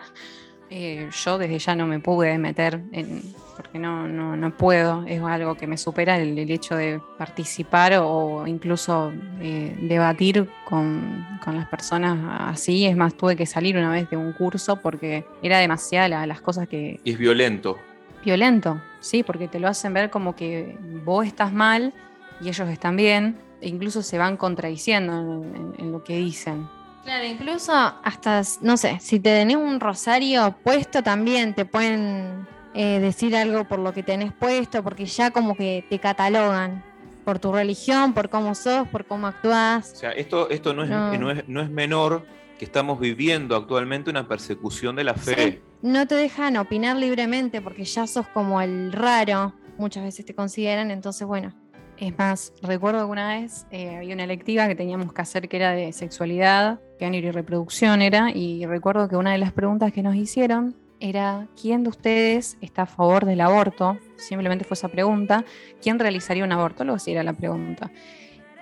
Eh, 0.69 1.09
yo 1.23 1.37
desde 1.37 1.59
ya 1.59 1.75
no 1.75 1.85
me 1.85 1.99
pude 1.99 2.37
meter 2.39 2.81
en, 2.91 3.21
porque 3.55 3.77
no, 3.77 4.07
no, 4.07 4.35
no 4.35 4.51
puedo, 4.57 5.03
es 5.05 5.21
algo 5.21 5.55
que 5.55 5.67
me 5.67 5.77
supera 5.77 6.17
el, 6.17 6.37
el 6.37 6.49
hecho 6.49 6.75
de 6.75 6.99
participar 7.17 7.93
o, 8.01 8.47
incluso 8.47 9.13
eh, 9.41 9.75
debatir 9.81 10.49
con, 10.67 11.25
con 11.43 11.55
las 11.55 11.67
personas 11.67 12.17
así. 12.51 12.85
Es 12.85 12.97
más, 12.97 13.15
tuve 13.15 13.35
que 13.35 13.45
salir 13.45 13.77
una 13.77 13.91
vez 13.91 14.09
de 14.09 14.17
un 14.17 14.33
curso 14.33 14.77
porque 14.81 15.23
era 15.43 15.59
demasiada 15.59 16.09
la- 16.09 16.27
las 16.27 16.41
cosas 16.41 16.67
que, 16.67 16.99
Y 17.03 17.11
es 17.11 17.17
violento. 17.17 17.77
violento, 18.23 18.81
sí, 18.99 19.21
porque 19.23 19.47
te 19.47 19.59
lo 19.59 19.67
hacen 19.67 19.93
ver 19.93 20.09
como 20.09 20.35
que 20.35 20.77
vos 21.05 21.25
estás 21.27 21.53
mal 21.53 21.93
y 22.41 22.49
ellos 22.49 22.67
están 22.69 22.95
bien. 22.95 23.37
e 23.61 23.69
incluso 23.69 24.01
se 24.01 24.17
van 24.17 24.35
contradiciendo 24.35 25.13
en, 25.43 25.55
en- 25.55 25.73
en 25.77 25.91
lo 25.91 26.03
que 26.03 26.17
dicen. 26.17 26.67
Claro, 27.05 27.23
incluso 27.25 27.71
hasta, 27.71 28.41
no 28.61 28.77
sé, 28.77 28.97
si 28.99 29.19
te 29.19 29.29
tenés 29.29 29.57
un 29.57 29.79
rosario 29.79 30.57
puesto 30.63 31.03
también 31.03 31.53
te 31.53 31.63
pueden 31.63 32.47
eh, 32.73 32.99
decir 32.99 33.35
algo 33.35 33.63
por 33.65 33.77
lo 33.77 33.93
que 33.93 34.01
tenés 34.01 34.33
puesto, 34.33 34.83
porque 34.83 35.05
ya 35.05 35.29
como 35.29 35.55
que 35.55 35.85
te 35.87 35.99
catalogan 35.99 36.83
por 37.23 37.37
tu 37.37 37.53
religión, 37.53 38.13
por 38.13 38.29
cómo 38.29 38.55
sos, 38.55 38.87
por 38.87 39.05
cómo 39.05 39.27
O 39.27 39.29
actuás. 39.29 39.91
sea, 39.97 40.11
esto, 40.13 40.49
esto 40.49 40.73
no, 40.73 40.83
es, 40.83 40.89
No. 40.89 41.15
no 41.17 41.31
es- 41.31 41.47
no 41.47 41.61
es 41.61 41.69
menor 41.69 42.25
que 42.57 42.65
estamos 42.65 42.99
viviendo 42.99 43.55
actualmente 43.55 44.09
una 44.09 44.27
persecución 44.27 44.95
de 44.95 45.03
la 45.03 45.13
fe. 45.13 45.35
Sí, 45.35 45.59
no 45.83 46.07
te 46.07 46.15
dejan 46.15 46.57
opinar 46.57 46.95
libremente 46.97 47.61
porque 47.61 47.83
ya 47.85 48.07
sos 48.07 48.27
como 48.29 48.61
el 48.61 48.91
raro, 48.91 49.53
muchas 49.77 50.03
veces 50.03 50.25
te 50.25 50.33
consideran, 50.33 50.89
entonces 50.89 51.27
bueno, 51.27 51.53
Es 51.97 52.17
más, 52.17 52.51
recuerdo 52.61 53.05
que 53.05 53.11
una 53.11 53.29
vez 53.29 53.65
eh, 53.71 53.95
había 53.95 54.15
una 54.15 54.25
electiva 54.25 54.67
que 54.67 54.75
teníamos 54.75 55.13
que 55.13 55.21
hacer 55.21 55.47
que 55.47 55.57
era 55.57 55.71
de 55.71 55.93
sexualidad, 55.93 56.79
género 56.99 57.27
y 57.27 57.31
reproducción 57.31 58.01
era, 58.01 58.31
y 58.31 58.65
recuerdo 58.65 59.07
que 59.07 59.15
una 59.15 59.31
de 59.31 59.37
las 59.37 59.53
preguntas 59.53 59.93
que 59.93 60.03
nos 60.03 60.15
hicieron 60.15 60.75
era 60.99 61.47
¿quién 61.59 61.83
de 61.83 61.89
ustedes 61.89 62.57
está 62.59 62.83
a 62.83 62.85
favor 62.85 63.25
del 63.25 63.39
aborto? 63.39 63.97
Simplemente 64.17 64.65
fue 64.65 64.75
esa 64.75 64.89
pregunta, 64.89 65.45
¿quién 65.81 65.97
realizaría 65.97 66.43
un 66.43 66.51
aborto? 66.51 66.83
Luego 66.83 66.99
sí 66.99 67.11
era 67.11 67.23
la 67.23 67.33
pregunta. 67.33 67.89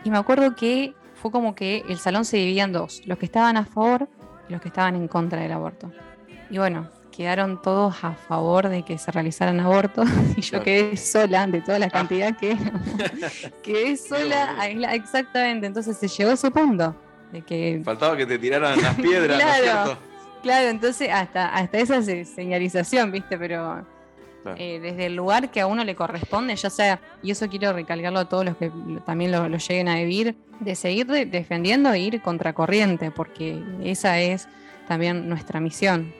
Y 0.04 0.12
me 0.12 0.17
acuerdo 0.17 0.56
que 0.56 0.93
fue 1.15 1.32
como 1.32 1.56
que 1.56 1.84
el 1.89 1.98
salón 1.98 2.26
se 2.26 2.38
dividía 2.38 2.65
en 2.65 2.74
dos, 2.74 3.02
los 3.06 3.17
que 3.17 3.26
estaban 3.26 3.58
a 3.58 3.65
favor 3.65 4.10
y 4.48 4.52
los 4.52 4.62
que 4.62 4.67
estaban 4.67 4.96
en 4.96 5.08
contra 5.08 5.41
del 5.41 5.54
aborto. 5.54 5.91
Y 6.52 6.60
bueno, 6.60 6.89
quedaron 7.15 7.62
todos 7.62 8.04
a 8.04 8.13
favor 8.13 8.69
de 8.69 8.84
que 8.84 8.97
se 8.97 9.12
realizaran 9.12 9.60
abortos 9.60 10.08
y 10.38 10.41
yo 10.41 10.49
Claro. 10.49 10.65
quedé 10.65 10.97
sola 10.97 11.47
de 11.47 11.62
toda 11.62 11.80
la 11.80 11.86
Ah. 11.88 11.89
cantidad 11.89 12.36
que 12.38 12.58
quedé 13.63 13.95
sola, 13.97 14.56
aislada, 14.60 14.95
exactamente, 14.95 15.67
entonces 15.67 15.97
se 15.97 16.08
llegó 16.08 16.32
a 16.32 16.34
ese 16.34 16.52
punto 16.52 16.95
de 17.32 17.41
que 17.41 17.82
Faltaba 17.84 18.15
que 18.17 18.26
te 18.26 18.38
tiraran 18.39 18.82
las 18.82 18.95
piedras, 18.95 19.41
¿no 19.41 19.91
es 19.91 19.97
Claro. 20.43 20.67
entonces 20.69 21.10
hasta, 21.10 21.49
hasta 21.56 21.78
esa 21.78 22.02
se- 22.02 22.26
señalización, 22.26 23.12
¿viste? 23.12 23.38
Pero 23.38 23.86
Claro. 24.43 24.58
eh, 24.60 24.80
desde 24.82 25.06
el 25.06 25.15
lugar 25.15 25.49
que 25.52 25.62
a 25.62 25.67
uno 25.67 25.86
le 25.86 25.95
corresponde, 25.95 26.54
ya 26.58 26.69
sea, 26.69 26.99
y 27.21 27.32
eso 27.32 27.47
quiero 27.47 27.71
recalcarlo 27.71 28.19
a 28.19 28.26
todos 28.28 28.43
los 28.43 28.58
que 28.58 28.69
también 29.06 29.32
lo, 29.32 29.47
lo 29.47 29.58
lleguen 29.58 29.88
a 29.88 29.95
vivir, 29.95 30.36
de 30.60 30.76
seguir 30.76 31.08
de- 31.08 31.26
defendiendo 31.26 31.93
e 31.93 31.99
ir 31.99 32.21
contracorriente, 32.21 33.10
porque 33.10 33.58
esa 33.84 34.19
es 34.19 34.49
también 34.88 35.30
nuestra 35.30 35.62
misión. 35.62 36.13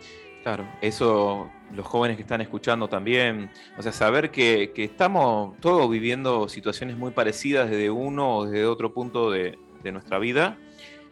Claro, 0.44 0.68
eso 0.82 1.50
los 1.74 1.86
jóvenes 1.86 2.18
que 2.18 2.24
están 2.24 2.42
escuchando 2.42 2.90
también, 2.90 3.50
o 3.78 3.82
sea, 3.82 3.94
saber 3.94 4.30
que, 4.30 4.74
estamos 4.76 5.58
todos 5.62 5.90
viviendo 5.90 6.50
situaciones 6.50 6.98
muy 6.98 7.12
parecidas 7.12 7.70
desde 7.70 7.90
uno 7.90 8.40
o 8.40 8.46
desde 8.46 8.66
otro 8.66 8.94
punto 8.94 9.32
de, 9.32 9.58
de 9.82 9.92
nuestra 9.94 10.20
vida, 10.20 10.58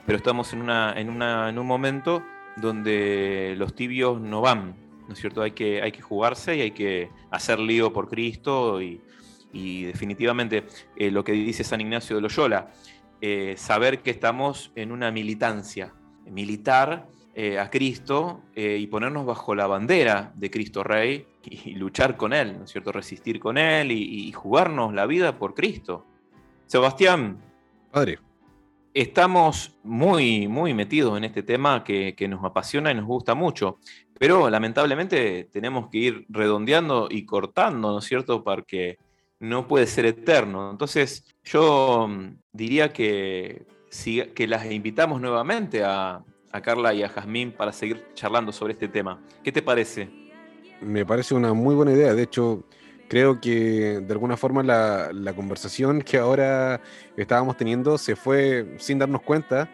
pero 0.06 0.18
estamos 0.18 0.52
en, 0.52 0.62
una, 0.62 0.94
en, 0.98 1.10
un 1.58 1.66
momento 1.66 2.22
donde 2.58 3.56
los 3.58 3.74
tibios 3.74 4.20
no 4.20 4.42
van, 4.42 4.76
¿no 5.08 5.14
es 5.14 5.20
cierto? 5.20 5.42
Hay 5.42 5.52
que, 5.52 5.82
hay 5.82 5.94
que 5.94 6.02
jugarse 6.02 6.58
y 6.58 6.62
hay 6.62 6.72
que 6.72 7.10
hacer 7.30 7.58
lío 7.58 7.94
por 7.94 8.10
Cristo 8.10 8.82
y, 8.82 9.00
y 9.54 9.84
definitivamente 9.84 10.66
eh, 10.98 11.10
lo 11.10 11.24
que 11.24 11.32
dice 11.32 11.64
San 11.64 11.80
Ignacio 11.80 12.18
de 12.18 12.22
Loyola, 12.22 12.74
eh, 13.22 13.56
saber 13.58 14.02
que 14.02 14.12
estamos 14.12 14.74
en 14.76 14.92
una 14.92 15.10
militancia 15.10 15.94
militar 16.26 17.08
eh, 17.36 17.60
a 17.60 17.70
Cristo 17.70 18.42
eh, 18.56 18.78
y 18.80 18.88
ponernos 18.88 19.26
bajo 19.26 19.56
la 19.56 19.68
bandera 19.68 20.32
de 20.36 20.50
Cristo 20.52 20.84
Rey 20.84 21.26
y, 21.44 21.72
y 21.72 21.76
luchar 21.76 22.18
con 22.18 22.34
Él, 22.34 22.58
¿no 22.60 22.66
es 22.66 22.72
cierto? 22.72 22.92
Resistir 22.92 23.40
con 23.40 23.58
Él 23.58 23.92
y, 23.92 24.28
y 24.28 24.32
jugarnos 24.32 24.94
la 24.94 25.06
vida 25.06 25.38
por 25.38 25.54
Cristo. 25.54 26.06
Sebastián, 26.68 27.38
Padre, 27.92 28.20
estamos 28.94 29.78
muy, 29.84 30.48
muy 30.48 30.74
metidos 30.74 31.18
en 31.18 31.24
este 31.24 31.44
tema 31.44 31.84
que, 31.84 32.16
que 32.16 32.28
nos 32.28 32.44
apasiona 32.44 32.92
y 32.92 32.96
nos 32.96 33.06
gusta 33.06 33.36
mucho, 33.36 33.80
pero 34.20 34.50
lamentablemente 34.50 35.46
tenemos 35.52 35.90
que 35.90 35.98
ir 35.98 36.26
redondeando 36.30 37.08
y 37.10 37.26
cortando, 37.26 37.92
¿no 37.92 38.00
es 38.00 38.06
cierto? 38.06 38.44
Porque 38.44 38.98
no 39.40 39.68
puede 39.68 39.88
ser 39.88 40.06
eterno. 40.06 40.70
Entonces, 40.70 41.26
yo 41.44 42.08
mm, 42.08 42.36
diría 42.52 42.94
que, 42.94 43.66
si- 43.90 44.22
que 44.36 44.46
las 44.48 44.70
invitamos 44.72 45.20
nuevamente 45.20 45.84
a, 45.84 46.22
a 46.52 46.62
Carla 46.62 46.94
y 46.94 47.04
a 47.04 47.10
Jazmín 47.10 47.52
para 47.52 47.72
seguir 47.72 48.06
charlando 48.14 48.52
sobre 48.52 48.74
este 48.74 48.88
tema. 48.88 49.20
¿Qué 49.44 49.52
te 49.52 49.62
parece? 49.62 50.22
me 50.82 51.06
parece 51.06 51.36
una 51.36 51.54
muy 51.54 51.76
buena 51.76 51.94
idea. 51.94 52.14
De 52.14 52.24
hecho, 52.24 52.64
creo 53.08 53.40
que 53.40 54.00
de 54.02 54.12
alguna 54.12 54.36
forma 54.36 54.64
la, 54.64 55.12
la 55.14 55.34
conversación 55.34 56.02
que 56.02 56.18
ahora 56.18 56.82
estábamos 57.16 57.58
teniendo 57.58 57.98
se 57.98 58.16
fue 58.16 58.76
sin 58.80 59.00
darnos 59.00 59.22
cuenta 59.22 59.70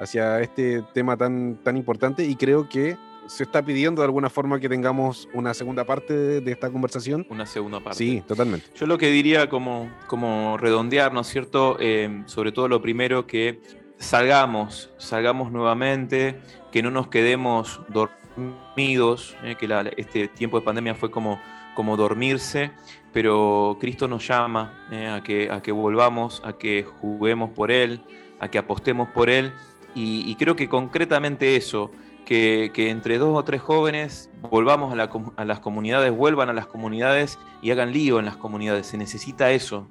hacia 0.00 0.40
este 0.40 0.82
tema 0.94 1.16
tan, 1.16 1.56
tan 1.62 1.76
importante 1.76 2.24
y 2.24 2.34
creo 2.36 2.68
que 2.68 2.96
se 3.26 3.44
está 3.44 3.64
pidiendo 3.64 4.02
de 4.02 4.06
alguna 4.06 4.28
forma 4.28 4.58
que 4.58 4.68
tengamos 4.68 5.28
una 5.32 5.54
segunda 5.54 5.84
parte 5.84 6.12
de, 6.12 6.40
de 6.40 6.52
esta 6.52 6.70
conversación. 6.70 7.24
Una 7.30 7.46
segunda 7.46 7.78
parte. 7.78 7.98
Sí, 7.98 8.22
totalmente. 8.26 8.66
Yo 8.74 8.86
lo 8.86 8.98
que 8.98 9.10
diría 9.10 9.48
como, 9.48 9.90
como 10.08 10.58
redondear, 10.58 11.12
¿no 11.12 11.20
es 11.20 11.28
cierto? 11.28 11.76
Eh, 11.78 12.24
sobre 12.26 12.50
todo 12.50 12.66
lo 12.66 12.82
primero 12.82 13.26
que 13.26 13.60
salgamos, 14.02 14.90
salgamos 14.98 15.52
nuevamente, 15.52 16.40
que 16.70 16.82
no 16.82 16.90
nos 16.90 17.08
quedemos 17.08 17.80
dormidos, 17.88 19.36
eh, 19.44 19.56
que 19.58 19.68
la- 19.68 19.90
este 19.96 20.28
tiempo 20.28 20.58
de 20.58 20.64
pandemia 20.64 20.94
fue 20.94 21.10
como, 21.10 21.40
como 21.74 21.96
dormirse, 21.96 22.72
pero 23.12 23.76
Cristo 23.80 24.08
nos 24.08 24.26
llama 24.26 24.86
eh, 24.90 25.08
a, 25.08 25.22
que, 25.22 25.50
a 25.50 25.62
que 25.62 25.72
volvamos, 25.72 26.42
a 26.44 26.54
que 26.54 26.82
juguemos 26.82 27.50
por 27.50 27.70
Él, 27.70 28.02
a 28.40 28.48
que 28.48 28.58
apostemos 28.58 29.08
por 29.10 29.30
Él, 29.30 29.52
y, 29.94 30.34
creo 30.36 30.56
que 30.56 30.68
concretamente 30.70 31.54
eso, 31.54 31.90
que, 32.24 32.70
que 32.72 32.88
entre 32.88 33.18
dos 33.18 33.36
o 33.36 33.44
tres 33.44 33.60
jóvenes 33.60 34.30
volvamos 34.40 34.90
a, 34.90 34.96
la 34.96 35.10
a 35.36 35.44
las 35.44 35.60
comunidades, 35.60 36.10
vuelvan 36.16 36.48
a 36.48 36.54
las 36.54 36.66
comunidades 36.66 37.38
y 37.60 37.72
hagan 37.72 37.92
lío 37.92 38.18
en 38.18 38.24
las 38.24 38.38
comunidades. 38.38 38.86
Se 38.86 38.96
necesita 38.96 39.50
eso. 39.50 39.90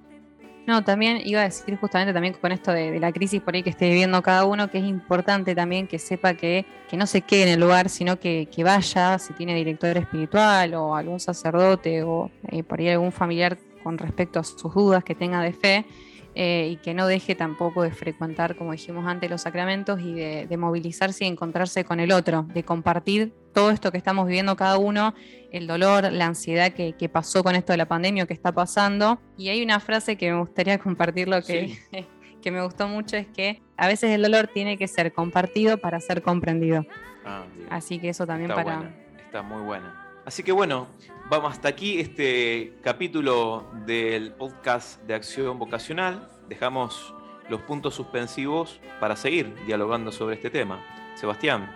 No, 0.67 0.83
también 0.83 1.21
iba 1.25 1.41
a 1.41 1.45
decir 1.45 1.75
justamente 1.77 2.13
también 2.13 2.35
con 2.35 2.51
esto 2.51 2.71
de, 2.71 2.91
de 2.91 2.99
la 2.99 3.11
crisis 3.11 3.41
por 3.41 3.55
ahí 3.55 3.63
que 3.63 3.71
esté 3.71 3.89
viviendo 3.89 4.21
cada 4.21 4.45
uno, 4.45 4.69
que 4.69 4.77
es 4.77 4.83
importante 4.83 5.55
también 5.55 5.87
que 5.87 5.97
sepa 5.97 6.35
que, 6.35 6.65
que 6.89 6.97
no 6.97 7.07
se 7.07 7.21
quede 7.21 7.43
en 7.43 7.49
el 7.49 7.59
lugar, 7.59 7.89
sino 7.89 8.19
que, 8.19 8.47
que 8.53 8.63
vaya, 8.63 9.17
si 9.17 9.33
tiene 9.33 9.55
director 9.55 9.97
espiritual 9.97 10.75
o 10.75 10.95
algún 10.95 11.19
sacerdote 11.19 12.03
o 12.03 12.29
eh, 12.49 12.63
por 12.63 12.79
ahí 12.79 12.89
algún 12.89 13.11
familiar 13.11 13.57
con 13.83 13.97
respecto 13.97 14.39
a 14.39 14.43
sus 14.43 14.73
dudas 14.73 15.03
que 15.03 15.15
tenga 15.15 15.41
de 15.41 15.53
fe, 15.53 15.85
eh, 16.33 16.69
y 16.71 16.75
que 16.77 16.93
no 16.93 17.07
deje 17.07 17.35
tampoco 17.35 17.83
de 17.83 17.91
frecuentar, 17.91 18.55
como 18.55 18.71
dijimos 18.71 19.05
antes, 19.05 19.29
los 19.29 19.41
sacramentos 19.41 19.99
y 19.99 20.13
de, 20.13 20.47
de 20.47 20.57
movilizarse 20.57 21.25
y 21.25 21.27
encontrarse 21.27 21.83
con 21.83 21.99
el 21.99 22.11
otro, 22.11 22.43
de 22.53 22.63
compartir 22.63 23.33
todo 23.53 23.71
esto 23.71 23.91
que 23.91 23.97
estamos 23.97 24.25
viviendo 24.27 24.55
cada 24.55 24.77
uno, 24.77 25.13
el 25.51 25.67
dolor, 25.67 26.11
la 26.11 26.27
ansiedad 26.27 26.71
que, 26.71 26.93
que 26.93 27.09
pasó 27.09 27.43
con 27.43 27.55
esto 27.55 27.73
de 27.73 27.77
la 27.77 27.87
pandemia 27.87 28.23
o 28.23 28.27
que 28.27 28.33
está 28.33 28.51
pasando. 28.51 29.19
Y 29.37 29.49
hay 29.49 29.61
una 29.61 29.79
frase 29.79 30.15
que 30.15 30.31
me 30.31 30.39
gustaría 30.39 30.77
compartirlo 30.79 31.41
que, 31.41 31.77
que 32.41 32.51
me 32.51 32.63
gustó 32.63 32.87
mucho, 32.87 33.17
es 33.17 33.27
que 33.27 33.61
a 33.77 33.87
veces 33.87 34.11
el 34.11 34.21
dolor 34.21 34.47
tiene 34.47 34.77
que 34.77 34.87
ser 34.87 35.11
compartido 35.13 35.77
para 35.77 35.99
ser 35.99 36.21
comprendido. 36.21 36.85
Ah. 37.25 37.43
Así 37.69 37.99
que 37.99 38.09
eso 38.09 38.25
también 38.25 38.51
Está 38.51 38.63
para... 38.63 38.77
buena, 38.77 38.95
está 39.25 39.41
muy 39.41 39.61
buena. 39.63 40.00
Así 40.25 40.43
que 40.43 40.51
bueno, 40.51 40.87
vamos 41.29 41.53
hasta 41.53 41.67
aquí 41.67 41.99
este 41.99 42.77
capítulo 42.83 43.65
del 43.87 44.33
podcast 44.33 45.01
de 45.03 45.15
Acción 45.15 45.57
Vocacional. 45.57 46.29
Dejamos 46.47 47.15
los 47.49 47.61
puntos 47.61 47.95
suspensivos 47.95 48.79
para 48.99 49.15
seguir 49.15 49.55
dialogando 49.65 50.11
sobre 50.11 50.35
este 50.35 50.51
tema. 50.51 50.79
Sebastián, 51.15 51.75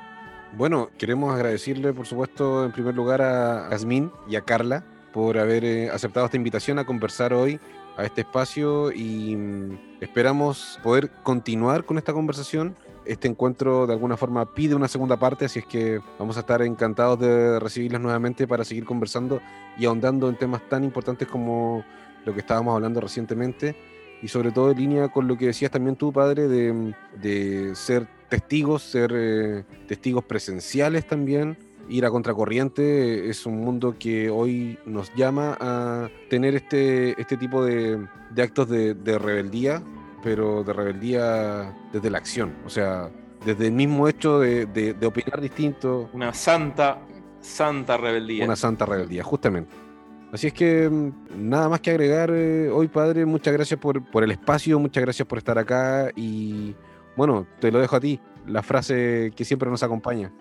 Bueno, 0.54 0.90
queremos 0.98 1.34
agradecerle, 1.34 1.92
por 1.92 2.06
supuesto, 2.06 2.64
en 2.64 2.72
primer 2.72 2.94
lugar 2.94 3.22
a 3.22 3.68
Asmin 3.68 4.12
y 4.30 4.36
a 4.36 4.42
Carla 4.42 4.86
por 5.12 5.38
haber 5.40 5.66
eh, 5.66 5.90
aceptado 5.90 6.28
esta 6.28 6.38
invitación 6.38 6.78
a 6.78 6.86
conversar 6.86 7.34
hoy 7.34 7.60
a 7.98 8.04
este 8.04 8.22
espacio 8.22 8.92
y 8.92 9.36
mm, 9.36 10.02
esperamos 10.02 10.80
poder 10.84 11.12
continuar 11.24 11.86
con 11.86 11.98
esta 11.98 12.14
conversación. 12.14 12.76
Este 13.06 13.28
encuentro 13.28 13.86
de 13.86 13.94
alguna 13.94 14.18
forma 14.18 14.54
pide 14.54 14.76
una 14.76 14.88
segunda 14.88 15.18
parte, 15.18 15.46
así 15.46 15.60
es 15.60 15.66
que 15.66 16.00
vamos 16.18 16.38
a 16.38 16.40
estar 16.42 16.62
encantados 16.62 17.20
de 17.20 17.60
recibirlas 17.60 18.02
nuevamente 18.02 18.48
para 18.48 18.66
seguir 18.66 18.86
conversando 18.86 19.42
y 19.78 19.86
ahondando 19.86 20.28
en 20.28 20.38
temas 20.38 20.68
tan 20.68 20.84
importantes 20.84 21.28
como 21.28 21.86
lo 22.26 22.34
que 22.34 22.40
estábamos 22.40 22.74
hablando 22.74 23.00
recientemente 23.00 23.76
y 24.22 24.28
sobre 24.28 24.52
todo 24.52 24.72
en 24.72 24.78
línea 24.78 25.10
con 25.10 25.28
lo 25.28 25.38
que 25.38 25.48
decías 25.48 25.70
también 25.70 25.96
tú, 25.96 26.12
padre, 26.12 26.48
de, 26.48 26.96
de 27.22 27.76
ser 27.76 28.08
testigos, 28.30 28.82
ser 28.82 29.12
eh, 29.14 29.64
testigos 29.88 30.24
presenciales 30.24 31.06
también. 31.06 31.58
Ir 31.88 32.06
a 32.06 32.10
contracorriente 32.10 33.30
es 33.30 33.46
un 33.46 33.60
mundo 33.60 33.96
que 34.00 34.30
hoy 34.30 34.78
nos 34.86 35.14
llama 35.16 35.56
a 35.60 36.10
tener 36.30 36.56
este, 36.56 37.20
este 37.22 37.38
tipo 37.38 37.64
de, 37.64 38.06
de 38.32 38.42
actos 38.42 38.68
de, 38.70 38.94
de 38.96 39.20
rebeldía, 39.20 39.84
pero 40.24 40.64
de 40.64 40.74
rebeldía 40.74 41.76
desde 41.94 42.10
la 42.10 42.18
acción, 42.18 42.54
o 42.66 42.70
sea, 42.70 43.12
desde 43.46 43.68
el 43.68 43.74
mismo 43.74 44.08
hecho 44.08 44.40
de, 44.40 44.66
de- 44.66 45.06
opinar 45.06 45.40
distinto, 45.40 46.10
una 46.14 46.34
santa, 46.34 46.98
santa 47.40 47.98
rebeldía. 47.98 48.46
una 48.46 48.56
santa 48.56 48.88
rebeldía, 48.88 49.24
justamente. 49.24 49.76
Así 50.34 50.48
es 50.48 50.54
que 50.54 50.90
mm, 50.90 51.12
nada 51.50 51.70
más 51.70 51.80
que 51.82 51.92
agregar 51.92 52.32
eh, 52.34 52.68
hoy, 52.70 52.88
padre. 52.88 53.26
Muchas 53.28 53.54
gracias 53.54 53.80
por, 53.80 54.04
por 54.10 54.24
el 54.24 54.32
espacio, 54.32 54.80
muchas 54.80 55.04
gracias 55.04 55.28
por 55.28 55.38
estar 55.38 55.58
acá 55.60 56.10
y 56.16 56.76
bueno, 57.16 57.46
te 57.60 57.72
lo 57.72 57.80
dejo 57.80 57.96
a 57.96 58.00
ti, 58.00 58.20
la 58.48 58.64
frase 58.64 59.32
que 59.36 59.46
siempre 59.46 59.70
nos 59.70 59.84
acompaña. 59.84 60.34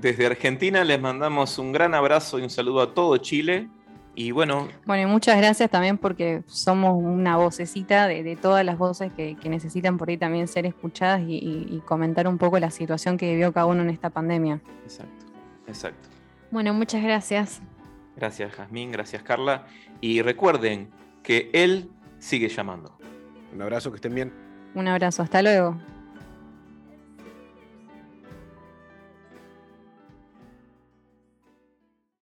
Desde 0.00 0.24
Argentina 0.24 0.82
les 0.82 0.98
mandamos 1.00 1.58
un 1.58 1.72
gran 1.72 1.94
abrazo 1.94 2.38
y 2.38 2.42
un 2.42 2.50
saludo 2.50 2.80
a 2.80 2.94
todo 2.94 3.16
Chile. 3.18 3.68
Y 4.14 4.30
bueno. 4.32 4.68
Bueno, 4.86 5.08
y 5.08 5.12
muchas 5.12 5.36
gracias 5.36 5.70
también 5.70 5.98
porque 5.98 6.42
somos 6.46 6.96
una 6.96 7.36
vocecita 7.36 8.08
de, 8.08 8.22
de 8.22 8.36
todas 8.36 8.64
las 8.64 8.78
voces 8.78 9.12
que, 9.12 9.36
que, 9.36 9.48
necesitan 9.48 9.98
por 9.98 10.08
ahí 10.08 10.16
también 10.16 10.48
ser 10.48 10.66
escuchadas 10.66 11.20
y, 11.20 11.34
y, 11.34 11.66
y, 11.70 11.80
comentar 11.80 12.26
un 12.26 12.38
poco 12.38 12.58
la 12.58 12.70
situación 12.70 13.16
que 13.16 13.30
vivió 13.30 13.52
cada 13.52 13.66
uno 13.66 13.82
en 13.82 13.90
esta 13.90 14.10
pandemia. 14.10 14.60
Exacto, 14.84 15.26
exacto. 15.68 16.08
Bueno, 16.50 16.74
muchas 16.74 17.02
gracias. 17.02 17.60
Gracias, 18.16 18.52
Jazmín, 18.52 18.90
gracias, 18.90 19.22
Carla. 19.22 19.66
Y 20.00 20.22
recuerden 20.22 20.90
que 21.22 21.50
él 21.52 21.90
sigue 22.18 22.48
llamando. 22.48 22.98
Un 23.54 23.62
abrazo, 23.62 23.90
que 23.90 23.96
estén 23.96 24.14
bien. 24.14 24.32
Un 24.74 24.88
abrazo, 24.88 25.22
hasta 25.22 25.42
luego. 25.42 25.78